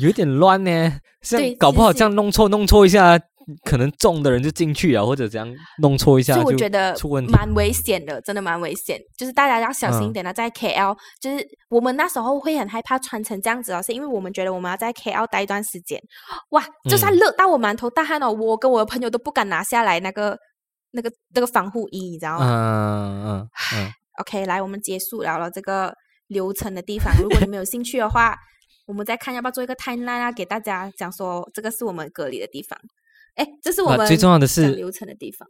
[0.00, 1.00] 有点乱呢。
[1.22, 3.18] 像搞不好这样弄错弄错一下，
[3.64, 9.00] 可能中的人就进去啊，或者这样弄错一下，我觉得出问题，蛮危险的，真的蛮危险。
[9.18, 16.00] 就是大家要小心一点了，在 KL，就是我们那时候会很害怕穿成这样子哦，是因为我们觉得我们要在 KL 待一段时间。
[16.50, 20.38] 哇，就算热到我满头大汗哦，我跟我的朋友都不敢拿下来那个
[20.92, 22.46] 那个那个防护衣，你知道吗？
[22.46, 23.92] 嗯嗯嗯。
[24.22, 25.92] OK，来，我们结束聊了这个。
[26.28, 28.36] 流程的地方，如果你们有兴趣的话，
[28.86, 32.78] 我们再看要不要做一个 timeline 啊，给大家讲说这个是我们隔离的地方。
[33.34, 35.46] 哎，这是我们最重要的是流程的地方。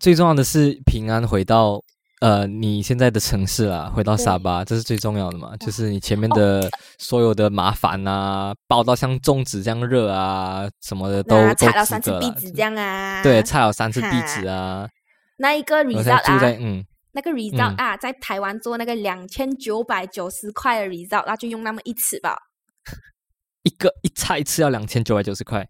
[0.00, 1.80] 最重要的是平安回到
[2.20, 5.56] 呃你现在的城市啦，回到沙巴，这是最重要的嘛。
[5.56, 13.22] 就是你前面的 所有的麻烦啊，包到像粽子这样热啊，什么的都都差了三次壁纸这样啊。
[13.22, 14.88] 对，差了三次壁纸啊。
[15.36, 16.84] 那一个 result 啊，嗯。
[17.12, 22.36] 那个 result 啊，在台湾做那个两千九百九十块的 result，那就用那么一次吧。
[23.64, 25.68] 一个一差一次要两千九百九十块。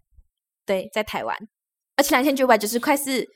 [0.65, 1.37] 对，在台湾，
[1.95, 3.27] 而且两千九百九十块是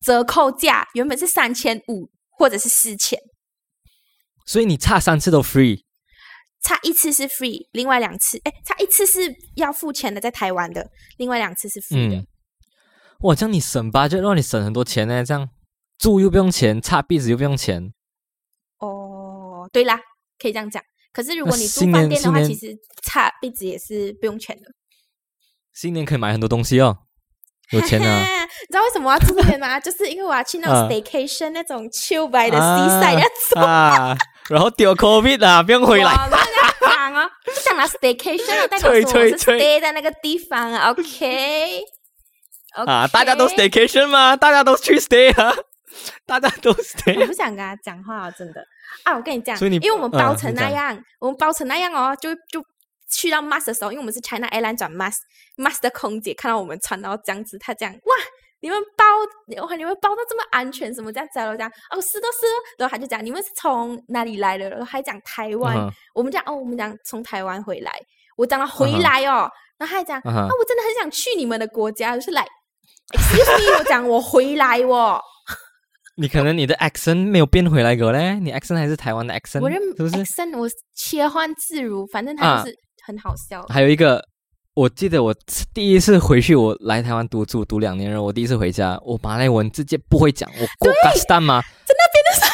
[0.00, 3.18] 折扣价，原本是三千五或者是四千。
[4.46, 5.82] 所以你差三次都 free，
[6.62, 12.24] 差一次是 free，另外两次，哎，差一次是要付钱的，在台湾的，另外两次是 free 的。
[13.20, 15.48] 哇，这样你省吧，就让你省很多钱呢，这样。
[15.98, 17.92] 住又不用钱，擦壁纸又不用钱。
[18.78, 19.98] 哦，对啦，
[20.38, 20.82] 可以这样讲。
[21.16, 24.68] 可是如果你住饭店的话，其实擦壁纸也是不用钱的。
[25.72, 26.94] 新年可以买很多东西哦，
[27.70, 28.20] 有钱啊！
[28.60, 29.80] 你知道为什么要住这边吗？
[29.80, 34.14] 就是因为我要去那种 staycation 那种秋白的 seaside 啊，
[34.50, 36.12] 然后丢 covid 啊，不用回来。
[36.12, 41.80] 讲啊，就讲拿 staycation，代表说我是 stay 在那个地方啊，OK？
[42.86, 44.36] 啊，大家都 staycation 吗？
[44.36, 45.56] 大家都去 stay 啊？
[46.26, 48.62] 大家都 stay 我不想跟他讲话，真的
[49.04, 49.14] 啊！
[49.14, 52.64] 我跟你讲，因为我们包成那样，我们包成那样哦，就就
[53.10, 58.16] 去到 Mas 的时候，因为我们是 China Airline 转 Mas，Mas 的空姐看到我们穿到这样子，她讲哇，
[58.60, 59.04] 你们包
[59.66, 61.38] 哇，你们包的这么安全，什么这样子？
[61.40, 62.46] 我讲哦，是的，是。
[62.78, 64.68] 然后他就讲你们是从哪里来的？
[64.70, 67.92] 然后还讲台湾，我们讲哦，我们讲从台湾回来。
[68.36, 72.46] 我讲了回来哦，然后还讲啊，我真的很想去你们的国家，就是来
[73.12, 75.18] excuse me，我讲我回来哦。
[76.18, 83.62] 你可能你的 accent 没有变回来过嘞，你 accent 还是台湾的 accent，我认是不是？accent 我切换自如，反正它就是很好笑。
[83.68, 84.24] 还有一个，
[84.72, 85.34] 我记得我
[85.74, 91.60] 第一次回去，我来台湾读住读两年，然后我第一次回家，我马来文直接不会讲，我过 Gastan 吗？
[91.84, 92.50] 在那边的时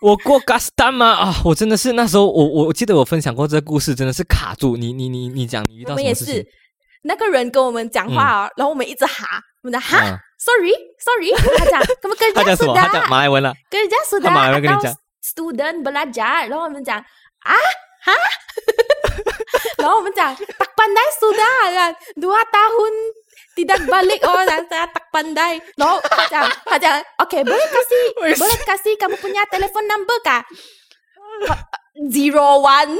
[0.00, 1.06] 候，我过 Gastan 吗？
[1.06, 4.78] 啊，我真的是那时候，我我记得我分享过这个故事，真的是卡住。
[4.78, 6.46] 你你你你讲，你遇到什么事情？
[7.02, 9.26] 那个人跟我们讲话哦，然后我们一直哈，
[9.62, 10.18] 我们的哈。
[10.43, 17.53] Sorry，Sorry，他 讲，他们跟人家说的，他讲马来文了，跟人家说的，马来文跟你讲，student belajar，然后我们讲啊
[18.05, 18.13] 哈，
[19.77, 22.93] 然后我们讲tak pandai sudah kan dua tahun
[23.59, 28.03] tidak balik oh saya tak pandai，然后他讲他讲 OK boleh kasih
[28.39, 30.47] boleh kasih kamu punya telefon number kah
[32.07, 32.95] zero one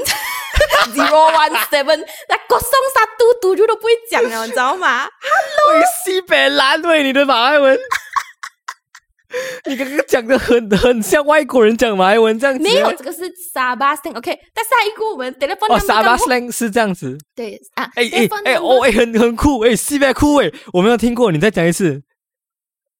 [0.93, 7.77] Zero one seven，那 kosong satu tujuh 都不会讲了，你知道吗？Hello，西北烂喂你的马来文，
[9.65, 12.63] 你刚刚讲的很很像外国人讲马来文这样子。
[12.63, 14.39] 没有，这个是沙巴 slang，OK。
[14.53, 17.17] 但下一个我们 telephone 哦，沙巴 slang 是这样子。
[17.35, 22.01] 对啊，哎哎哎哦哎，很很酷哎，西北酷哎，我没有听过，你再讲一次。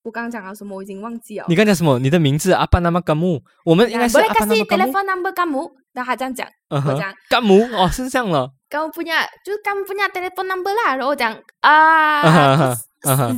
[0.04, 0.76] 我刚刚讲了什么？
[0.76, 1.46] 我已经忘记了。
[1.48, 1.98] 你刚讲什么？
[2.00, 5.72] 你的名字阿巴那么甘木，我们应该是阿巴那么甘木。
[5.96, 8.52] 木，那他这样讲，我讲干母哦，是这样了。
[8.70, 10.96] 干母不要，就是干母不要 telephone number 啦。
[10.96, 12.76] 然后我讲啊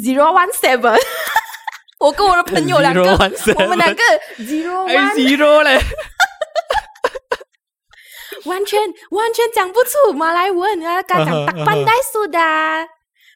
[0.01, 0.97] ，zero one seven。
[1.99, 4.03] 我跟我的朋友两个，我们两个
[4.39, 5.79] zero one zero 嘞，
[8.45, 8.79] 完全
[9.11, 12.39] 完全讲不出马来文，然后刚讲大班代数的。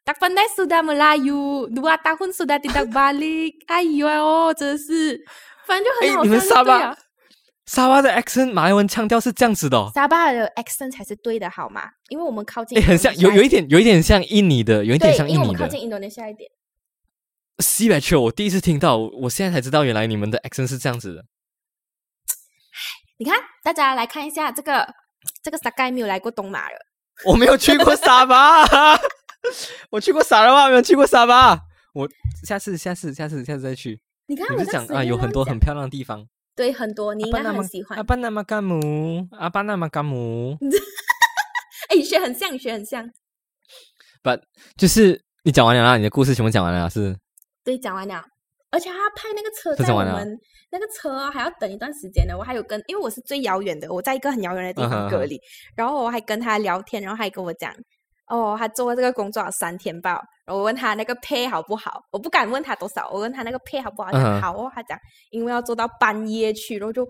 [0.02, 3.54] Tak pandai sudah Melayu, dua tahun sudah tidak balik.
[3.70, 5.22] 哎呦，真是，
[5.68, 6.98] 反正就很好你们沙巴，
[7.66, 9.92] 沙巴的 accent 马来文腔调是这样子的。
[9.94, 11.84] 沙巴的 accent 才是对的，好吗？
[12.10, 15.60] 因为我们靠近，很像，有有一点，有一点像印尼的，有一点像印尼的。
[15.60, 16.50] 靠近印度尼西亚一点。
[17.60, 21.26] 西北区，我第一次听到，我现在才知道，原来你们的 accent 是这样子的。
[23.18, 24.88] 你看，大家来看一下这个，
[25.44, 26.76] 这个沙盖没有来过东马了。
[27.26, 28.66] 我没有去过沙巴。
[29.92, 31.60] 我去过沙拉瓦，没有去过沙巴。
[31.94, 32.10] 我
[32.44, 34.02] 下次、下次、下次、下次再去。
[34.26, 36.28] 你看，我是讲啊，有很多很漂亮的地方。
[36.56, 37.98] 对，很多你应该很喜欢。
[37.98, 40.58] 阿巴那马甘姆，阿巴那马甘姆。
[41.90, 43.10] 哎，学很像，学很像。
[44.24, 44.42] But，
[44.78, 47.18] 就是你讲完了，你的故事全部讲完了，是？
[47.64, 48.24] 对，讲完了。
[48.70, 50.40] 而且他派那个车在我们
[50.72, 52.38] 那个车还要等一段时间呢。
[52.38, 55.38] 我还有跟，因为我是最遥远的，我在一个很遥远的地方隔离，
[55.76, 57.74] 然后我还跟他聊天，然后还跟我讲。
[58.28, 60.22] 哦，他做这个工作三天吧。
[60.52, 63.10] 我问他那个配好不好，我不敢问他多少。
[63.10, 64.72] 我问他那个配好不好，讲好哦。
[64.74, 64.98] 他讲
[65.30, 67.08] 因为要做到半夜去，然后就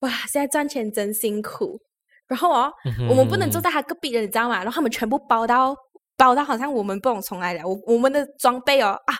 [0.00, 1.78] 哇，现在赚钱真辛苦。
[2.26, 2.72] 然后哦，
[3.10, 4.56] 我们不能坐在他隔壁的，你知道吗？
[4.56, 5.76] 然后他们全部包到
[6.16, 7.64] 包到，好像我们不懂从哪里来。
[7.64, 9.14] 我我们的装备哦啊，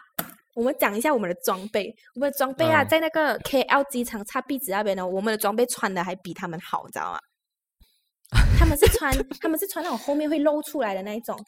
[0.55, 1.95] 我们讲一下我们的装备。
[2.15, 7.19] 我们的装备啊，在那个 KL 机场擦壁纸那边呢，我们的装备穿的还比他们好，你知道吗？
[8.59, 11.39] 他们是穿，他们是穿那种后面会露出来的那一种。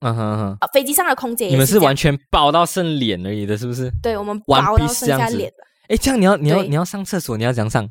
[0.00, 0.68] 嗯哼哼。
[0.72, 3.90] 飞机上的空姐，你们是完全包到剩脸而已的，是不是？
[4.02, 5.52] 对，我们包到剩下脸
[5.88, 7.88] 哎，这样你要你要你要上厕所，你要怎样上？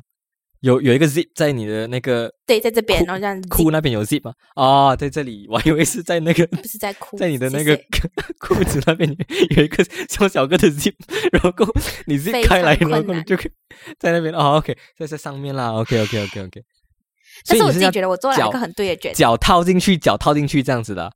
[0.60, 4.32] 有有一个 zip 在你的那个，对，在这边，然后这样裤那边有 zip 吗？
[4.56, 7.78] 哦，在这里， 我还以为是在那个， 不是在裤，在你的那个
[8.40, 9.08] 裤子那边
[9.56, 10.94] 有一个小小个的 zip，
[11.30, 11.52] 然后
[12.06, 13.52] 你 zip 开来，然后你就可以
[14.00, 14.34] 在那边。
[14.34, 15.70] 哦，OK，在在上面啦。
[15.74, 16.62] OK，OK，OK，OK。
[17.46, 21.12] 但是我自己觉得我做了一个很对的决定，脚套进去，脚套进去这样子的。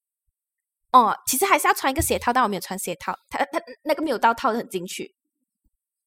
[0.92, 5.14] 哦，其实还是要穿一个鞋套，但我没有穿鞋套，它它那个没有到套的很进去。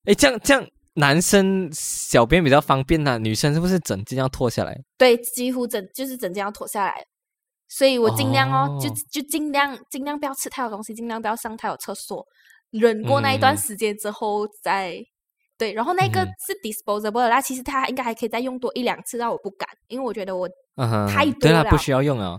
[0.06, 4.80] 哎，这样这样，男生小便比较方便呐，女生是不是整件要脱下来？
[4.98, 7.06] 对，几乎整就是整件要脱下来，
[7.68, 12.26] 所以我尽量哦，就就尽量尽量不要吃太多东西，尽量不要上太多厕所，
[12.70, 14.98] 忍过那一段时间之后再。
[15.58, 20.50] 对，然后那个是 disposable，那其实它应该还可以再用多一两次，但我不敢，因为我觉得我
[21.08, 22.38] 太多了，不需要用啊，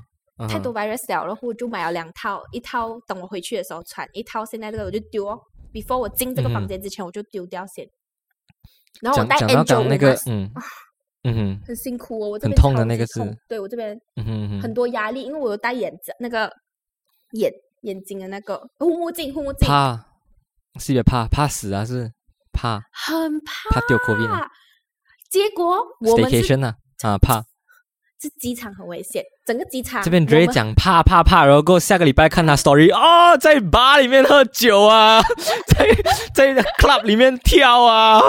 [0.49, 5.41] 太多 virus 了，然后我就买了两套，一套等我回去的时候穿，一套现在这个我就丢哦
[5.73, 7.89] ，before 我进这个房间之前我就丢掉先。
[9.01, 10.51] 然后我带 N 九那个，嗯
[11.25, 13.99] 嗯哼，很辛苦哦，我这边很痛的那个是，对我这边。
[14.61, 16.51] 很多压力，因为我有戴眼子那个
[17.33, 19.67] 眼眼睛的那个护目镜，护目镜。
[19.69, 20.07] 怕
[20.79, 22.13] 是也怕怕死啊是。
[22.59, 24.49] 怕，很怕，怕丢 COVID，
[25.31, 27.45] 结果我们是啊，啊怕，
[28.19, 35.21] 这机场很危险，整个机场这边直接讲怕怕怕，然后过下个礼拜看他 story 哦，在 bar 里面喝酒啊，
[36.35, 38.23] 在在 club 里面跳啊，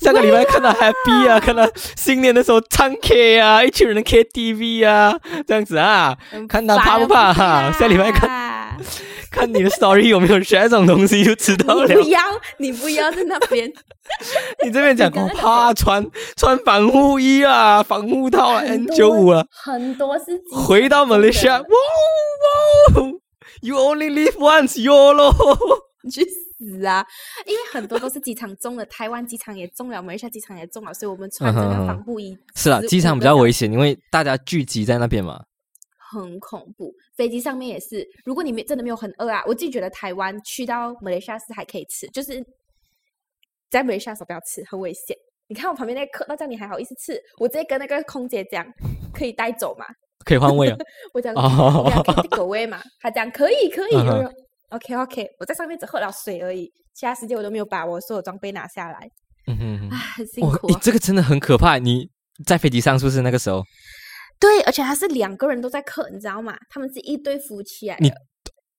[0.00, 1.66] 下个礼拜看到 happy 啊，看到
[1.96, 5.16] 新年的时候唱 K 啊，一群人的 KTV 啊，
[5.46, 6.16] 这样子啊，
[6.48, 7.70] 看他怕不怕哈？
[7.78, 8.45] 下礼拜看。
[9.30, 11.86] 看你的 story 有没有学这种东西就知道了。
[11.88, 12.20] 不要，
[12.58, 13.70] 你不要在那边。
[14.64, 16.04] 你这边讲我怕穿
[16.36, 20.24] 穿防护衣啊，防护套啊，N 九五啊，很多是。
[20.52, 23.10] 回到 Malaysia，哇哇
[23.62, 25.34] ，You only live once，YOLO。
[26.02, 27.04] 你去死啊！
[27.44, 32.38] 因为很多都是机场中的，台湾机场也中了，马来西亚机场也中了，所以我们穿这个防护衣。
[32.54, 35.42] 是啊，机场比较危险，因为大家聚集在那边嘛。
[36.12, 38.06] 很恐怖，飞机上面也是。
[38.24, 42.44] 如果你没真的没有很饿啊，我自己觉得台湾去到马来西亚是还可以吃，就是
[43.70, 45.16] 在马来西亚时候不要吃，很危险。
[45.48, 47.20] 你看我旁边那客，那这样你还好意思吃？
[47.38, 48.66] 我直接跟那个空姐讲，
[49.14, 49.84] 可以带走吗？
[50.26, 50.76] 可以换位啊？
[51.14, 51.88] 我讲哦，
[52.30, 52.82] 可以 位嘛？
[53.00, 53.94] 他讲可以，可以。
[54.70, 59.08] OK OK，我在上面只喝了水而已，其他时间我都没有把我所有装备拿下来。
[59.46, 60.68] 嗯哼，啊，很辛苦。
[60.80, 61.78] 这个真的很可怕。
[61.78, 62.08] 你
[62.44, 63.62] 在飞机上是不是那个时候？
[64.38, 66.54] 对，而且他是两个人都在咳，你知道吗？
[66.68, 67.96] 他们是一对夫妻哎。
[68.00, 68.12] 你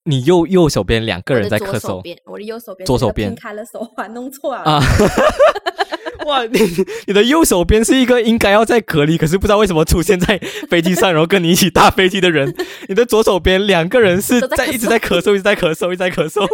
[0.03, 4.81] 你右右手边两个人在咳嗽，我的右手边，左手边开了手 环，弄错了啊！
[6.25, 6.59] 哇，你
[7.07, 10.37] 你的右手边是一个应该要在隔离，可是不知道为什么出现在
[10.69, 12.55] 飞机上，然后跟你一起搭飞机的人。
[12.87, 16.47] 你的左手边两个人是在一直在咳嗽，一直在咳嗽，一直在咳嗽。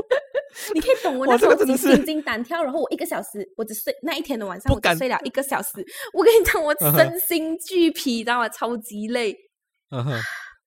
[0.73, 5.69] 你可以懂我那时候心惊胆跳，然后我一个小时，我只睡那一天的晚上，我只睡了一个小时。
[6.13, 8.49] 我跟你讲，我身心俱疲，知道吗？
[8.49, 9.35] 超级累。
[9.89, 10.19] 嗯哼，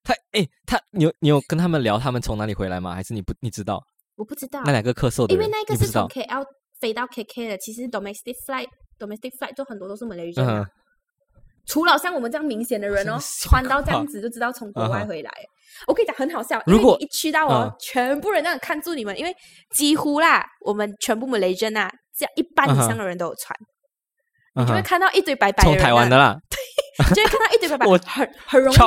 [0.03, 2.93] 他哎，他你有你有跟他们聊他们从哪里回来吗？
[2.95, 3.81] 还是你不你知道？
[4.15, 6.43] 我不知道那两个咳嗽的，因为那个是从 KL
[6.79, 7.57] 飞到 KK 的。
[7.57, 8.67] 其实 domestic flight
[8.97, 10.67] domestic flight 就很多都是马来人。
[11.67, 15.31] 除了像我们这样明显的人哦，穿到这样子就知道从国外回来。
[15.85, 19.35] 我跟你讲很好笑，如果一去到哦，全部人这样看住你们，因为
[19.75, 23.55] 几乎啦，我们全部 Malaysian 啊，这样一半以上的人都有穿，
[24.55, 28.77] 你就会看到一堆白白的从台湾的啦，对， 就会看到一堆白白，我很很容易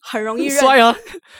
[0.00, 0.96] 很容易认，帅啊，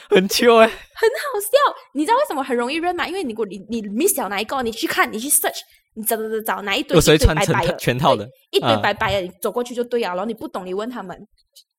[0.09, 1.75] 很秋哎，很好笑。
[1.93, 3.07] 你知道为什么很容易认吗？
[3.07, 5.57] 因为你你你 miss 掉哪一个，你去看，你去 search，
[5.93, 10.13] 你找找找找哪一堆，有谁穿成全套的，一堆白白的，你走过去就对啊。
[10.13, 11.27] 然后你不懂，你问他们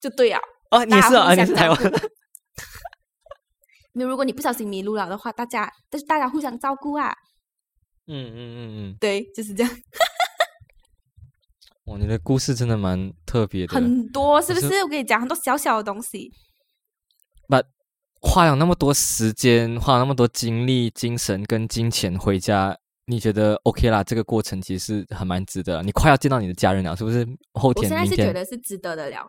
[0.00, 0.40] 就对啊。
[0.70, 1.78] 哦，你是啊，你是台湾。
[3.92, 7.12] 那如果你不小心迷路了的话，大家但是大家互相照顾啊。
[8.06, 9.72] 嗯嗯嗯嗯，对，就是这样。
[11.84, 14.82] 哇，你的故事真的蛮特别的，很多是不是？
[14.84, 16.30] 我跟你讲，很多小小的东西。
[17.48, 17.60] 把
[18.20, 22.78] 花了那么多时间，花了那么多精力、精神跟金钱回家，
[23.10, 24.04] 你觉得 OK 啦？
[24.04, 25.82] 这个过程其实是很蛮值得。
[25.82, 27.26] 你快要见到你的家人了，是不是？
[27.54, 29.26] 后天，我现在是觉得是值得的了。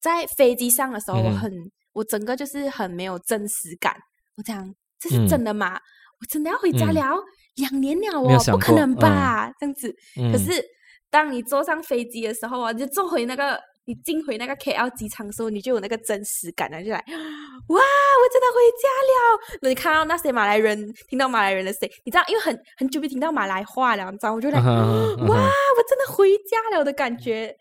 [0.00, 1.52] 在飞机上的时候，我很。
[1.92, 3.92] 我整个就是很没有真实感。
[4.36, 5.74] 我讲这是真的吗？
[5.74, 7.16] 我真的要回家了？
[7.56, 9.50] 两年了哦，不可能吧？
[9.58, 9.92] 这样子。
[10.32, 10.64] 可是
[11.10, 16.98] 当你坐上飞机的时候啊，就坐回那个，你进回那个 KL 机场的时候，你就有那个真实感了，就来
[17.68, 17.80] 哇！
[17.80, 19.40] 我真的回家了。
[19.62, 24.66] 那你看到那些马来人，听到马来人的声，你知道，因为很很久没听到马来话了，你知道，我就来 哇！
[24.66, 27.56] 我真的回家了的感觉，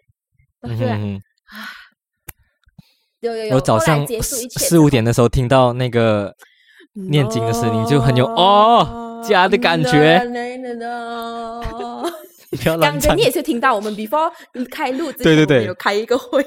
[0.61, 0.93] 我就来
[1.49, 1.67] 啊。
[3.22, 3.55] 有有有！
[3.55, 4.05] 我早上
[4.61, 6.34] 四五点的时候听到那个
[6.93, 10.22] 念经的声音，就很有哦家的感觉。
[12.64, 14.32] 刚刚你也是听到我们 before
[14.72, 16.45] 开录之前有开一个会。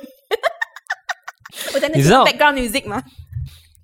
[1.74, 3.02] 我在那你知道 background music 吗？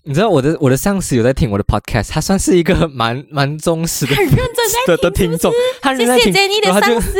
[0.04, 4.34] 你知道我的我的上司有在听我的 podcast，他算是一个蛮蛮忠实的、很认
[4.86, 5.52] 真 的听众。
[5.96, 7.18] 谢谢你的上司。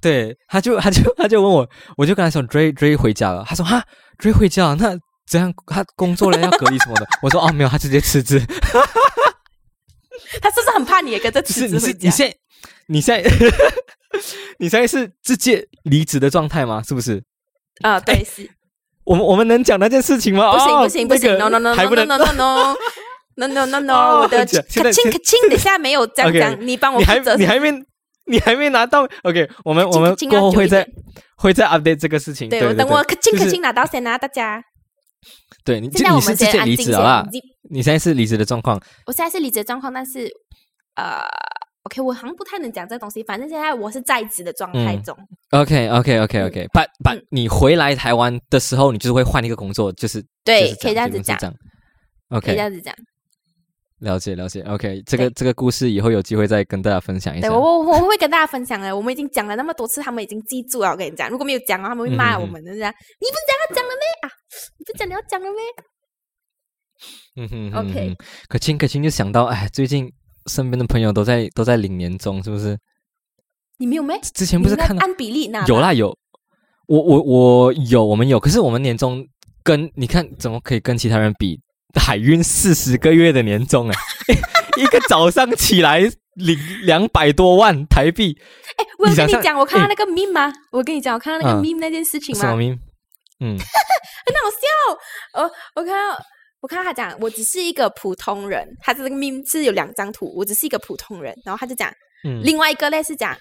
[0.00, 3.44] 对，他就他就他就问我，我就跟他说追追回家了。
[3.46, 3.82] 他说哈
[4.18, 5.54] 追回家，那怎样？
[5.66, 7.06] 他工作了要隔离什么的？
[7.22, 8.38] 我说哦没有，他直接辞职。
[10.40, 11.98] 他是不是很怕你也跟着辞职回家？
[12.00, 12.36] 你现在
[12.88, 13.30] 你现在
[14.58, 16.82] 你现在是直接离职的状态吗？
[16.86, 17.22] 是不是？
[17.82, 18.48] 啊，对，是。
[19.04, 20.52] 我们我们能讲那件事情吗？
[20.52, 22.76] 不行不行不行，no no no no no no no
[23.36, 27.72] no no no no，我的可亲可亲，等下没有讲讲，你帮我负责，你还没。
[28.26, 30.88] 你还没拿到？OK，我们我们过后会再
[31.36, 32.48] 会再 update 这个事情。
[32.48, 34.64] 对，等我可清可清拿到先啊，大家。
[35.62, 37.28] 对，你现在我们先离职了。
[37.68, 38.80] 你现在是离职的状况。
[39.04, 40.26] 我现在是离职的状况，但是
[40.94, 41.20] 呃，
[41.84, 43.22] ，OK，我好像不太能讲这东西。
[43.22, 45.16] 反正现在我是在职的状态中。
[45.50, 46.66] OK，OK，OK，OK。
[46.72, 51.38] But But 你回来台湾的时候，你就是会换一个工作，就是对，可以这样子讲。
[52.28, 52.94] OK，可以这样子讲。
[54.00, 57.48] 了解了解，OK，这个这个故事以后有机会再跟大家分享一下。
[57.48, 58.94] 对，我我我会跟大家分享的。
[58.94, 60.90] 我们已经讲了那么多次，他们已经记住了。
[60.90, 62.72] 我跟你讲，如果没有讲，他们会骂我们的。
[62.72, 64.30] 这样，你不是讲要讲了没啊？
[64.78, 65.56] 你不是讲你要讲了没？
[67.36, 68.14] 嗯哼，OK。
[68.48, 70.12] 可亲可亲就想到，哎，最近
[70.46, 72.78] 身边的朋友都在都在领年终，是不是？
[73.78, 74.18] 你没有没？
[74.20, 75.64] 之前不是看按比例拿？
[75.66, 76.16] 有啦有，
[76.86, 78.38] 我我我有，我们有。
[78.38, 79.26] 可是我们年终
[79.62, 81.60] 跟你看，怎么可以跟其他人比？
[81.96, 83.94] 海运四十个月的年终 哎，
[84.76, 86.00] 一个早上起来
[86.34, 88.36] 领两百多万台币。
[88.76, 90.52] 哎，我跟你讲，我看到那个 meme 吗？
[90.72, 92.40] 我跟你讲，我看到那个 meme 那件事情吗？
[92.42, 92.78] 什么 meme？
[93.40, 93.54] 嗯，
[94.26, 95.40] 很好笑。
[95.40, 96.20] 呃，我看到，
[96.64, 98.66] 我看到他讲，我只是一个普通人。
[98.80, 101.34] 他这个 meme 是有两张图，我只是一个普通人。
[101.44, 101.92] 然后他就讲，
[102.26, 103.36] 嗯，另外一个类是讲。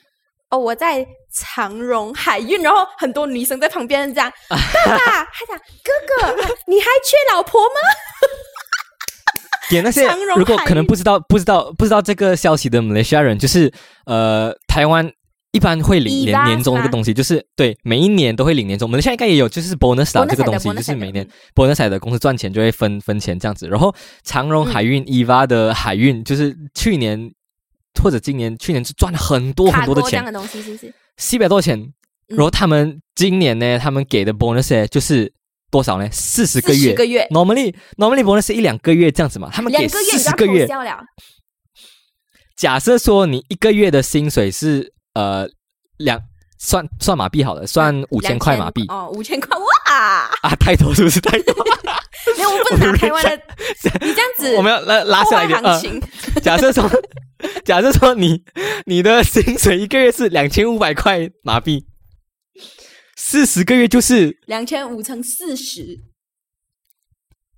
[0.49, 7.75] 哦，我在长荣海运，然后很多女生在旁边这样， 爸爸他讲哥哥，你还缺老婆吗？
[9.71, 10.05] 给那些
[10.35, 13.71] 如果可能不知道不知道不知道这个消息的马来西亚人，就是
[14.05, 15.09] 呃，台湾
[15.53, 18.85] 一般会领年年终这个东西，就是对每一年都会领年终。
[18.87, 21.25] 我们现在应该也有，就是 bonus 啊这个东西，就是每年
[21.55, 23.69] bonus 的公司赚钱就会分分钱这样子。
[23.69, 27.31] 然后长荣海运 EVA 的海运，就是去年。
[28.01, 30.25] 或者今年、去年是赚了很多很多的钱，
[31.15, 31.93] 七百多钱。
[32.25, 35.31] 然后他们今年呢，他们给的 bonus 就是
[35.69, 36.09] 多少呢？
[36.11, 36.93] 四十个月。
[36.95, 37.27] 个月。
[37.29, 39.51] Normally Normally bonus 一两个月这样子嘛？
[39.53, 40.67] 他们给四十个月。
[42.57, 45.47] 假设说你一个月的薪水是呃
[45.97, 46.21] 两
[46.59, 48.85] 算算马币好了，算五千块马币。
[48.87, 50.29] 哦，五千块哇！
[50.41, 51.55] 啊，太多是不是太多？
[52.37, 53.31] 没有，我不能拿台湾的。
[54.01, 56.01] 你这样子，我们要拉拉下来一点。
[56.41, 56.89] 假设说。
[57.65, 58.41] 假设说你
[58.85, 61.85] 你的薪水一个月是两千五百块马币，
[63.17, 65.99] 四十个月就是两千五乘四十，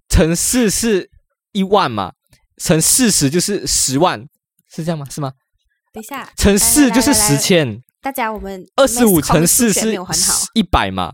[0.09, 1.11] 乘四是
[1.51, 2.13] 一万嘛？
[2.57, 4.25] 乘四十就是十万，
[4.73, 5.05] 是这样吗？
[5.11, 5.33] 是吗？
[5.95, 7.81] 等一下，乘四就是十千。
[8.01, 9.97] 大家我们二十五乘四是
[10.53, 11.13] 一百嘛？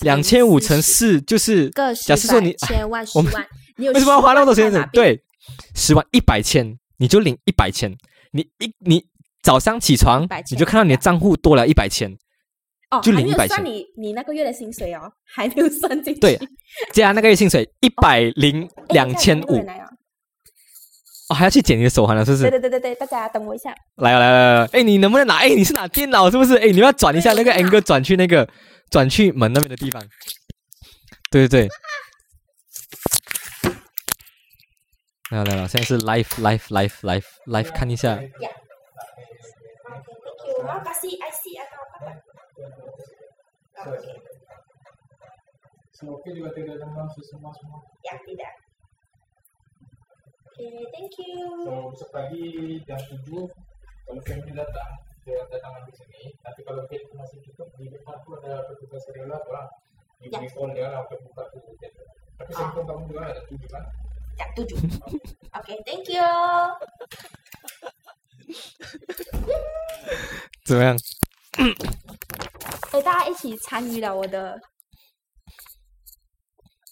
[0.00, 3.46] 两千五乘四就是个假设说你千万十万，
[3.78, 4.70] 你为什么要花那么多钱？
[4.92, 5.22] 对，
[5.76, 7.96] 十万一百千，你就领一百千。
[8.32, 9.04] 你一你
[9.44, 12.10] 早上起床，你就看到你的账户多了一百千。
[12.90, 13.64] 哦，就领一百千。
[13.64, 16.20] 你你那个月的薪水哦，还没有算进去。
[16.20, 16.36] 对，
[16.92, 19.64] 加那个月薪水一百零两千五。
[21.28, 22.42] 哦，还要去剪你的手环了，是不是？
[22.44, 23.74] 对对对对对，大家等我一下。
[23.96, 25.38] 来来来来，哎，你能不能拿？
[25.38, 26.56] 哎，你是拿电脑是不是？
[26.56, 28.48] 哎，你要转一下那个 N 哥，转去那个，
[28.90, 30.00] 转去门那边的地方。
[31.30, 31.68] 对对对。
[35.30, 38.20] 来来来，现在是 live live live live live，看一下。
[50.56, 51.86] 谢 thank you.
[70.64, 70.96] 怎么样？
[71.58, 71.74] 嗯
[72.90, 74.60] 陪大家一起参与了我的。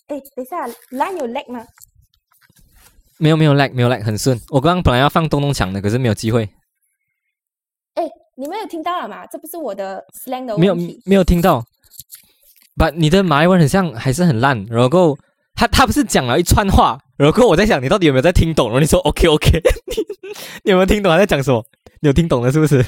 [0.08, 1.66] 诶等一下蓝有累吗？
[3.24, 4.38] 没有没有 like 没有 like 很顺。
[4.50, 6.46] 我刚刚本来要放东东墙的，可是没有机会。
[7.94, 8.02] 哎，
[8.36, 9.24] 你们有听到了吗？
[9.32, 10.60] 这不是我的 slang 的问题。
[10.60, 10.74] 没有
[11.06, 11.64] 没有听到。
[12.76, 14.62] 把你的马来文很像，还是很烂。
[14.66, 15.16] 然后
[15.54, 18.66] 他他不是讲了一串话，然后我在想你到底有没有在听懂？
[18.66, 19.48] 然后你说 OK OK，
[19.88, 19.94] 你
[20.64, 21.64] 你有没有听懂他在讲什么？
[22.02, 22.84] 你有听懂了是不是？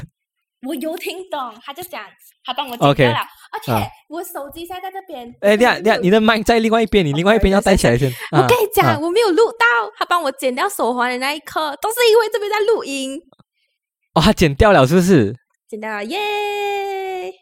[0.63, 2.03] 我有听懂，他就讲
[2.45, 3.19] 他帮我剪掉了。
[3.53, 3.73] 而且
[4.09, 5.33] 我手机现在在这边。
[5.41, 8.11] 哎，你看，你看，你的麦在另外一边，你另外一边要带起来先。
[8.33, 13.21] 我跟你讲，我没有录到他帮我剪掉手环的那一刻，都是因为这边在录音。
[14.15, 15.35] 哦，他剪掉了是不是？
[15.69, 17.33] 剪掉了，耶！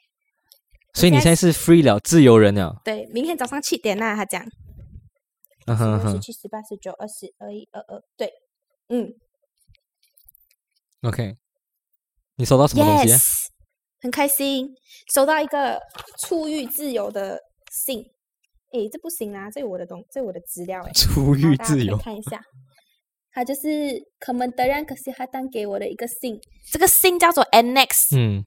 [0.95, 2.81] 所以你现在是 free 了，自由人了。
[2.85, 4.45] 对，明天早上七点呐，他讲。
[5.67, 6.13] 嗯哼哼。
[6.13, 8.33] 十七、十八、十九、二十、二一、二二，对，
[8.89, 9.13] 嗯。
[11.03, 11.37] OK，
[12.37, 13.15] 你收到什么东西？
[14.01, 14.69] 很开心
[15.15, 15.81] 收到一个
[16.19, 18.01] 出狱自由的信，
[18.73, 19.51] 诶，这不行啊！
[19.51, 20.93] 这有我的东，这有我的资料诶。
[20.93, 22.43] 出狱自由，看一下，
[23.33, 23.61] 他就是
[24.19, 26.39] 可门德让可是他当给我的一个信，
[26.71, 28.45] 这个信叫做 Annex，嗯，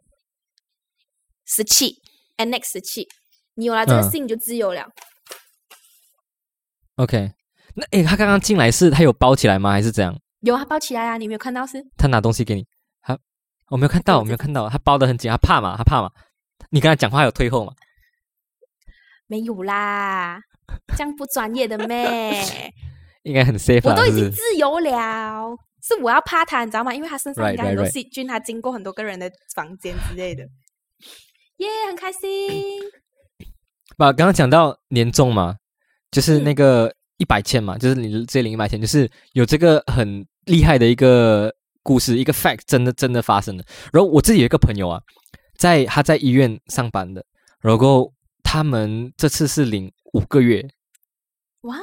[1.46, 1.96] 十七
[2.38, 3.08] Annex 十七，
[3.56, 4.88] 你有了这个信你就自由了。
[6.98, 7.32] OK，
[7.76, 9.72] 那诶，他刚刚进来是他有包起来吗？
[9.72, 10.16] 还是怎样？
[10.42, 11.18] 有啊，包起来啊！
[11.18, 11.84] 你没有看到是？
[11.98, 12.66] 他拿东西给你。
[13.70, 15.76] 我没有看到，我没有看到，他包的很紧，他怕嘛？
[15.78, 16.10] 他怕嘛？
[16.70, 17.74] 你跟他讲话有退后吗？
[19.28, 20.40] 没有啦，
[20.96, 22.74] 这样不专业的咩？
[23.24, 23.82] 应该很 safe。
[23.84, 26.94] 我都已经自由了，是我要怕他，你知道吗？
[26.94, 30.44] 因为他身上应该很多细菌，他经过很多个人的房间之类的。
[31.58, 32.80] 耶，很开心。
[33.98, 35.58] 把刚刚讲到年终嘛，
[36.12, 41.54] 就是那个一百千嘛，就是你这领一百千，就是有这个很厉害的一个。
[41.88, 43.64] 故事一个 fact 真的真的发生了。
[43.94, 45.00] 然后我自己有一个朋友啊，
[45.58, 47.24] 在他在医院上班的，
[47.62, 48.12] 然后
[48.44, 50.68] 他们这次是领五个月。
[51.62, 51.78] 哇，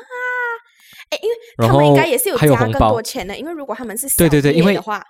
[1.08, 5.02] 哎，因为他们应该也是有加更多钱的，因为如果他们是对对对，因为的话，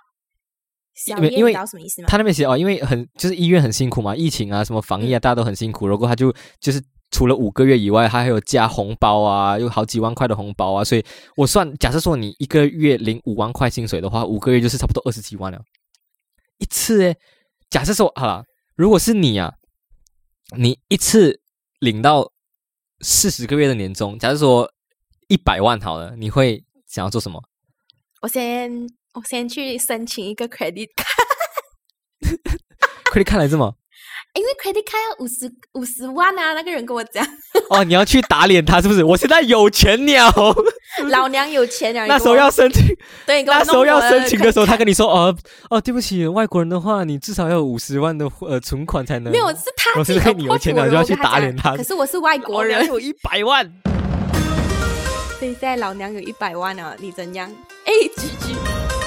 [1.07, 2.07] 因为因为什么意思吗？
[2.09, 5.87] 他那边写哦，因为很就是医院很辛苦嘛，疫情啊，什么防疫啊，大家都很辛苦。
[5.87, 6.81] 然后他就就是。
[7.15, 11.05] 除了五个月以外，他还有加红包啊，有好几万块的红包啊，所以
[11.37, 15.61] 我算，假设说你一个月领五万块薪水的话，五个月就是差不多二十几万了，
[16.57, 17.15] 一次诶。
[17.69, 18.43] 假设说好了，
[18.75, 19.53] 如果是你啊，
[20.57, 21.39] 你一次
[21.79, 22.33] 领到
[22.99, 24.69] 四十个月的年终，假设说
[25.29, 27.41] 一百万好了，你会想要做什么？
[28.23, 28.69] 我先
[29.13, 30.89] 我先去申请一个 credit
[32.19, 33.75] card，credit card 来着吗？
[34.35, 36.53] 因为 credit card 要五十五十万啊！
[36.53, 37.25] 那个人跟我讲。
[37.69, 39.01] 哦，你要去打脸他是不是？
[39.01, 40.29] 我现在有钱了，
[41.09, 42.05] 老娘有钱了！
[42.05, 42.85] 那时候要申请，
[43.25, 45.33] 对，那时候要申请的时候，他跟你说：“哦
[45.69, 49.97] 哦，对不起，外国人的话，你至少要五十万的呃存款才能。”没有，是他。
[49.97, 51.77] 我是看你有钱鸟就要去打脸他。
[51.77, 53.65] 可是我是外国人，有一百万。
[55.39, 57.49] 所以现在老娘有一百万了，你怎样？
[57.85, 58.55] 哎，G G。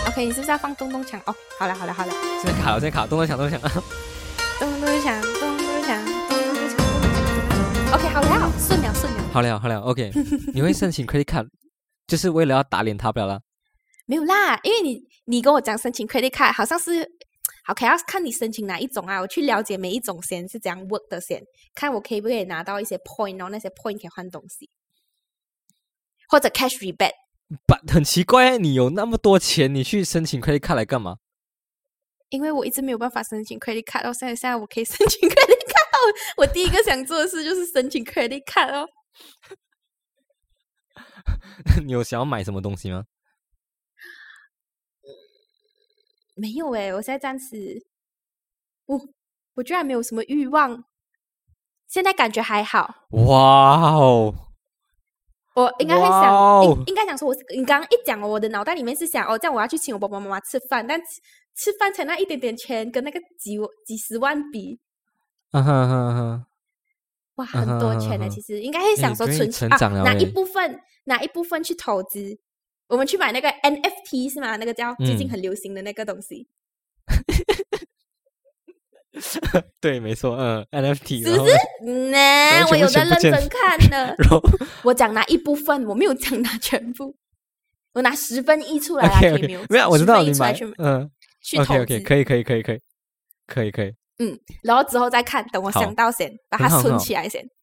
[0.06, 1.20] OK，你是不是要放东东墙？
[1.26, 2.12] 哦，好了好了好了。
[2.42, 3.82] 现在卡了，现在卡，东东墙，东东墙。
[4.58, 6.76] 咚咚响，咚咚响，咚咚响
[7.94, 9.22] ，OK，好了，顺了，顺了。
[9.32, 10.10] 好了，好了，OK。
[10.52, 11.48] 你会申请 credit card，
[12.08, 13.40] 就是为了要打脸他不了啦？
[14.06, 17.08] 没有啦，因为你你跟我讲申请 credit card，好像是
[17.68, 19.20] OK，要看你申请哪一种啊？
[19.20, 21.40] 我去了解每一种先是怎样 work 的先，
[21.76, 24.68] 看我可以不可以拿到一些 point 哦，那些 point 可以换东西，
[26.28, 27.12] 或者 cash rebate。
[27.64, 31.18] 不，很奇怪，你有那么多钱，你去申请 credit card 来干嘛？
[32.30, 36.14] 因为我一直没有办法申请 credit card，到现在现在我可以 申请 credit card。
[36.36, 38.88] 我第一个想做的事就是申请 credit card 哦。
[41.84, 43.04] 你有想要买什么东西吗？
[46.34, 47.84] 没有哎，我现在暂时，
[48.86, 49.00] 我
[49.54, 50.84] 我居然没有什么欲望。
[51.88, 53.06] 现在感觉还好。
[53.10, 54.34] 哇哦！
[55.54, 61.00] 我应该会想，应应该想说，我你刚刚一讲，我的脑袋里面是想，哦，这样我要去请我爸爸妈妈吃饭，但
[61.58, 64.78] 吃饭才那一点点钱，跟那个几几十万比，
[65.50, 66.46] 啊哈哈哈！
[67.34, 68.28] 哇，很多钱呢。
[68.28, 69.68] 其实应该会想说存钱，
[70.04, 72.38] 拿一部分，拿一部分去投资。
[72.86, 74.56] 我们去买那个 NFT 是吗？
[74.56, 76.46] 那个叫最近很流行的那个东西。
[79.80, 81.52] 对，没错，嗯，NFT 是不是？
[82.10, 84.14] 那我有在认真看呢。
[84.84, 87.16] 我讲拿一部分，我没有讲拿全部。
[87.94, 91.10] 我拿十分一出来啊，没有，没有，我知道你买，嗯，
[91.42, 92.80] 去投资，可以，可以，可以，可以，
[93.46, 93.92] 可以，可以。
[94.18, 97.44] 嗯，然后之后再看，等我想到先把它存起来先。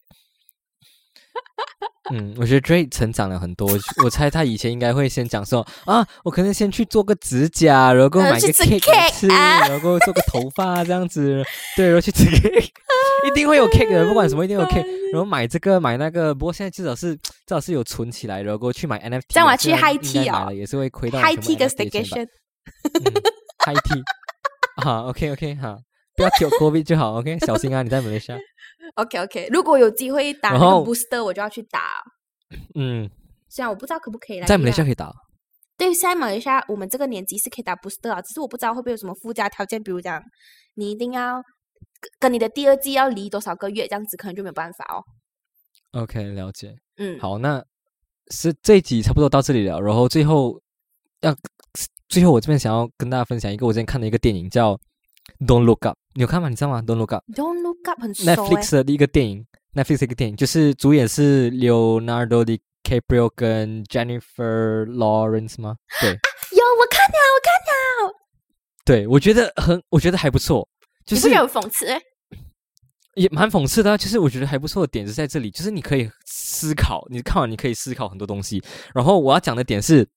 [2.13, 3.67] 嗯，我觉得 Drake 成长了很多。
[4.03, 11.43] 我猜他以前应该会先讲说啊，我可能先去做个指甲，然后买个 cake 吃，然后做个头发这样子。
[11.75, 12.69] 对，然后去吃 cake，
[13.27, 14.85] 一定会有 cake 的，不管什么一定有 cake。
[15.11, 19.23] 然后买这个买那个，不过现在至少是至少是有存起来，然后去买 NFT。
[19.29, 22.27] 这样我去 High Tea 啊，也是会亏到 High Tea 的 station。
[23.65, 24.03] High Tea，
[24.83, 25.79] 好，OK OK，好，
[26.15, 28.37] 不要有 COVID 就好，OK，小心啊，你在马来西亚。
[28.95, 31.81] OK OK，如果有机会打那个 booster，我就要去打。
[32.75, 33.09] 嗯，
[33.49, 35.11] 虽然我不知道可不可以来，在马来西亚可以打。
[35.77, 40.21] 对，在马来西亚，我们这个年纪是可以打 booster 啊，只是我不知道会不会有什么附加条件，比如讲
[40.75, 41.41] 你一定要
[42.19, 45.03] 跟你的第二季要离多少个月，这样子可能就没有办法哦。
[45.99, 46.75] OK，了解。
[46.97, 47.63] 嗯，好，那
[48.31, 50.61] 是这一集差不多到这里了，然后最后
[51.21, 51.35] 要
[52.07, 54.79] 最后我这边想要跟大家分享一个我之前看的一个电影叫。
[55.39, 56.49] Don't look up，你有看吗？
[56.49, 59.43] 你知道吗？Don't look up，Don't look up 很 Netflix 的一个电影
[59.73, 65.77] ，Netflix 一个电影，就是主演是 Leonardo DiCaprio 跟 Jennifer Lawrence 吗？
[65.99, 68.13] 对，有我看了，我看了。
[68.85, 70.69] 对，我觉得很，我觉得还不错，
[71.07, 71.87] 就是有讽刺，
[73.15, 73.97] 也蛮讽刺的。
[73.97, 78.63] 就是我觉得还不错的点是在这里，就是你可以思考，你看完你可以思考很多东西。
[78.93, 80.07] 然后我要讲的点是，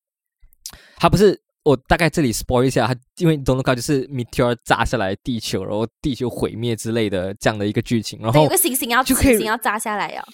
[0.98, 1.40] 他不是。
[1.64, 10.24] 我大概这里 spoil 一下，它因为 Don't Look Up 就是 meteor 砸下来地球，然后地球毁灭之类的这样的一个剧情，然后有个行星要就可以要砸下来呀。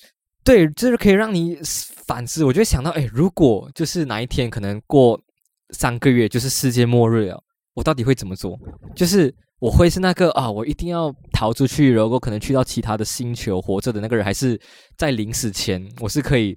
[0.45, 1.59] 对，就是可以让你
[2.07, 2.45] 反思。
[2.45, 5.20] 我就想到，哎，如果就是哪一天可能过
[5.70, 7.43] 三个月就是世界末日了，
[7.75, 8.57] 我到底会怎么做？
[8.95, 14.61] 就是我会是那个啊，我一定要逃出去，然后可能去到其他的星球活着的那个人，还是
[14.97, 16.57] 在临死前我是可以。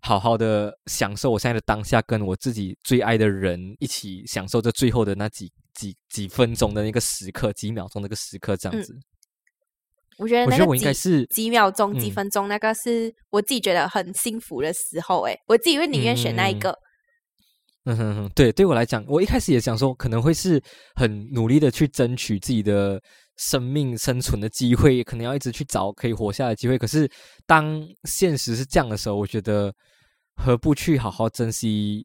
[0.00, 8.96] 好好的享受我现在的当下，跟我自己最爱的人一起享受这最后的那几几几分钟的那个时刻，几秒钟那个时刻，这样子。
[10.18, 15.22] 我觉得，我觉得我应该是几秒钟、几分钟，那个是我自己觉得很幸福的时候。
[15.22, 16.70] 哎，我自己会宁愿选那一个。
[16.70, 16.82] 嗯
[17.96, 20.62] 哼哼，对，对我来讲，我一开始也想说，可能会是
[20.94, 23.00] 很努力的去争取自己的。
[23.40, 26.76] 生命生存的机会，可能要一直去找可以活下来的机会。
[26.76, 27.08] 可是，
[27.46, 29.72] 当现实是这样的时候，我觉得
[30.34, 32.04] 何不去好好珍惜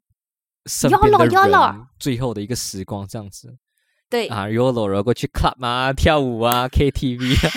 [0.68, 3.52] 身边的人，最后的一个时光，这样子。
[4.12, 7.50] 对啊，Yolo，然后去 club 啊，跳舞啊，KTV 啊。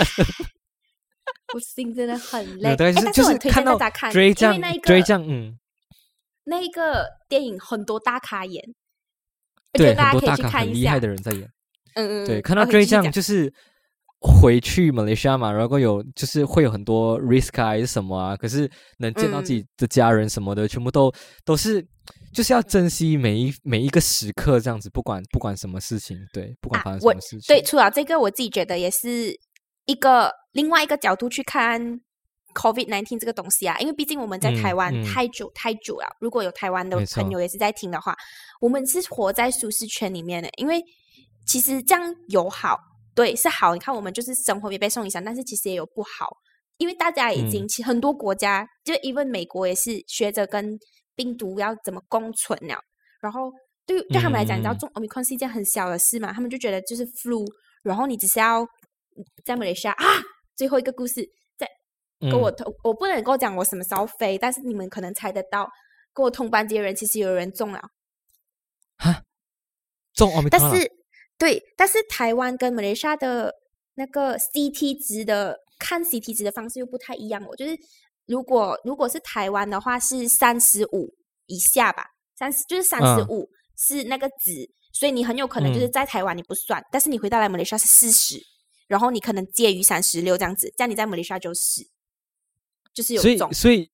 [1.52, 3.78] 我心真的很累，但是就是看到
[4.10, 5.54] 追将追将，嗯，
[6.48, 8.64] 那一个电影很多大咖演，
[9.72, 11.42] 对，很多大咖很厉害的人在演。
[11.94, 13.52] 嗯嗯，对，看到追这样就是
[14.20, 21.12] 回去马来西亚嘛，然后有就是会有很多 risk 还是什么啊，可是能见到自己的家人什么的，全部都
[21.44, 21.84] 都是
[22.32, 29.34] 就是要珍惜每一每一个时刻，这样子，不管不管什么事情，对，不管发生什么事情，对，除了这个，我自己觉得也是
[29.86, 32.00] 一个另外一个角度去看
[32.56, 38.16] COVID nineteen 这个东西啊，因为毕竟我们在台湾太久太久了，如果有台湾的朋友也是在听的话，
[38.60, 40.82] 我们是活在舒适圈里面的，因为。
[41.48, 42.76] 其实这样有好，
[43.14, 43.72] 对，是好。
[43.72, 46.26] 你看，我们就是生活没被受影响，但是其实也有不好，
[46.76, 50.76] 因为大家已经，其很多国家，就 even 美国也是学着跟
[51.14, 52.76] 病毒要怎么共存了。
[53.20, 53.52] 然后，
[53.86, 56.32] 对对他们来讲，你知道中 omicron 是一件很小的事嘛？
[56.32, 57.46] 他们就觉得就是 flu，
[57.84, 58.66] 然后你只是要
[59.44, 60.04] 在马来西亚啊。
[60.56, 61.30] 最后一个故事，在
[62.20, 65.68] 跟我同，我不能跟我讲我什么时候飞，但是你们可能猜得到，
[66.12, 67.80] 跟我同班级的人其实有人中了，
[68.98, 69.22] 哈，
[70.14, 70.90] 中 omicron，但是。
[71.38, 73.52] 对，但是台湾跟马来西亚的
[73.96, 77.54] 那个 CT 值的看 CT 值的方式又不太一样哦。
[77.54, 77.76] 就是
[78.24, 81.12] 如果如果是台湾的话，是三十五
[81.44, 82.06] 以下吧，
[82.38, 83.46] 三十就是三十五
[83.76, 88.40] 是那个值，所以你很有可能就是在台湾你不算，但是你回到来马来西亚是四十，
[88.88, 91.86] 然后你可能介于三十六这样子，这样你在马来西亚就是
[92.96, 93.90] 就是有所以中，所以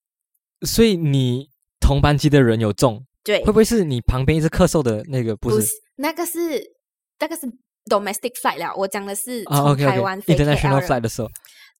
[0.64, 1.48] 所以你
[1.80, 5.36] 同班级的人有中，对会，不会是你旁边一直咳嗽的那个？
[5.36, 6.72] 不是不是那个是
[7.18, 7.48] 那个是
[7.90, 11.28] domestic flight 了，我讲的是啊从台湾飞 OK，international flight 的时候，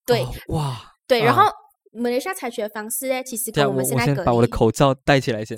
[0.05, 1.51] 对哦哇，对，然啊后
[1.93, 5.57] 马来西亚采取的方式呢，其实跟我们现在把我的口罩戴起来先。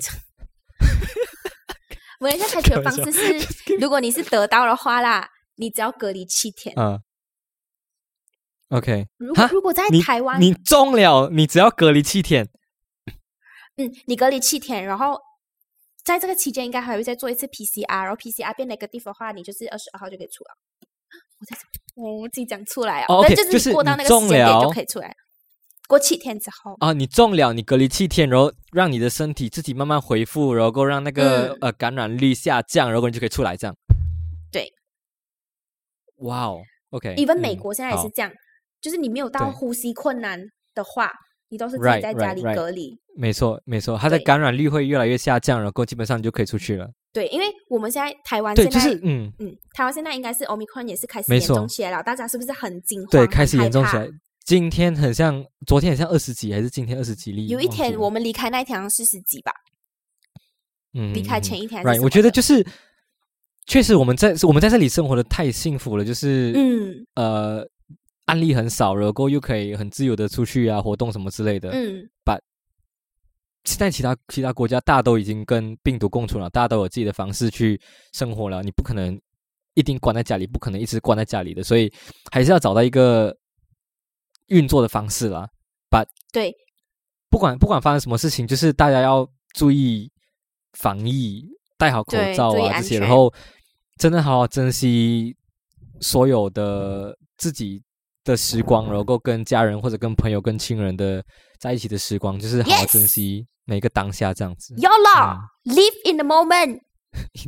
[2.20, 6.72] 马来西亚采取的方式是，如果你是得到的话啦，你只要隔离七天。
[6.78, 7.00] 嗯
[8.70, 12.48] ，OK，如果如果在台湾，你中了，你只要隔离七天。
[13.76, 15.20] 嗯，你隔离七天，然后
[16.02, 20.56] 在这个期间应该还会再做一次 PCR，然后 PCR 变 negative 的话，你就是二十二号就可以出了。
[21.38, 25.14] 我在这，我自己讲出来啊，哦但 OK，就就是你过到那个时间点就可以出来。
[25.86, 33.76] 过七天之后，啊，你中了，你隔离七天，然后让你的身体自己慢慢恢复，然后让那个、嗯呃感染率下降，然后你就可以出来这样。
[34.50, 34.72] 对。
[36.20, 37.14] 哇哦，OK。
[37.16, 38.32] even 美嗯国现在也是这样，
[38.86, 40.40] 就是你没有到呼吸困难
[40.72, 41.10] 的话，
[41.48, 42.54] 你都是自己在家里 right.
[42.54, 42.96] 隔离。
[43.16, 46.88] 没错，没错，它的感染率会越来越下降，然后基本上你就可以出去了。
[47.12, 53.08] 对，因为我们现在台湾，现在就是嗯，嗯，台湾现在应该是 Omicron 也是开始严重起来了，大家是不是很惊慌？
[53.10, 54.08] 对，开始严重起来。
[54.44, 57.48] 今天很像，昨天很像二十几，还是今天二十几例？
[57.48, 59.50] 有一天我们离开那一天四十几吧，
[60.94, 62.64] 嗯离开嗯前一天 right，我觉得就是
[63.66, 67.66] 确实我们在我们在这里生活的太幸福了，就是嗯呃
[68.26, 71.70] 案例很少，然后又可以很自由的出去啊活动什么之类的。
[71.70, 72.38] 嗯，把
[73.64, 77.80] 现在其他其他国家大都已经跟病毒共存了，大家都有自己的方式去
[78.12, 79.20] 生活了，你不可能
[79.74, 81.92] 一定关在家里，不可能一直关在家里的，所以
[82.30, 83.36] 还是要找到一个
[84.46, 85.48] 运作的方式啦。
[85.90, 86.54] 把对，
[87.28, 90.10] 不管不管发生什么事情，就是大家要注意
[90.74, 91.44] 防疫，
[91.76, 93.32] 戴好口罩啊这些，然后
[93.98, 95.36] 真的好好珍惜
[96.00, 97.82] 所有的自己
[98.26, 101.24] 的时光，然后跟家人或者跟朋友、跟亲人的
[101.58, 104.74] 在一起的时光，就是好好珍惜每个当下，这样子。
[104.74, 106.80] YOLO 嗯 live in the moment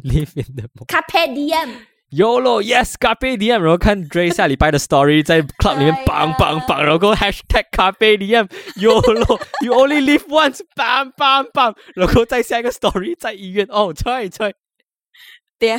[0.04, 0.86] Live in the moment.
[0.86, 1.68] carpe diem。
[2.10, 10.00] YOLO yes carpe diem，然后看 Dre 下礼拜的 story 在 club 里面哎呀绑绑绑，然后 hashtag carpe diem YOLO you only
[10.00, 14.56] live once，绑绑绑，然后再下一个 story 在医院哦，吹吹，对
[15.66, 15.78] 啊，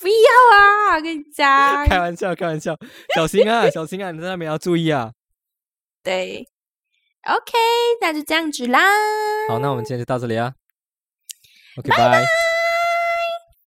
[0.00, 0.96] 不要啊！
[0.96, 2.76] 我跟你讲，开玩笑开玩笑，
[3.14, 5.12] 小心啊小心啊，你在那边要注意啊。
[6.02, 6.48] 对
[7.24, 7.52] ，OK，
[8.00, 8.80] 那就这样子啦。
[9.48, 10.54] 好，那我们今天就到这里啊。
[11.76, 12.24] OK，拜。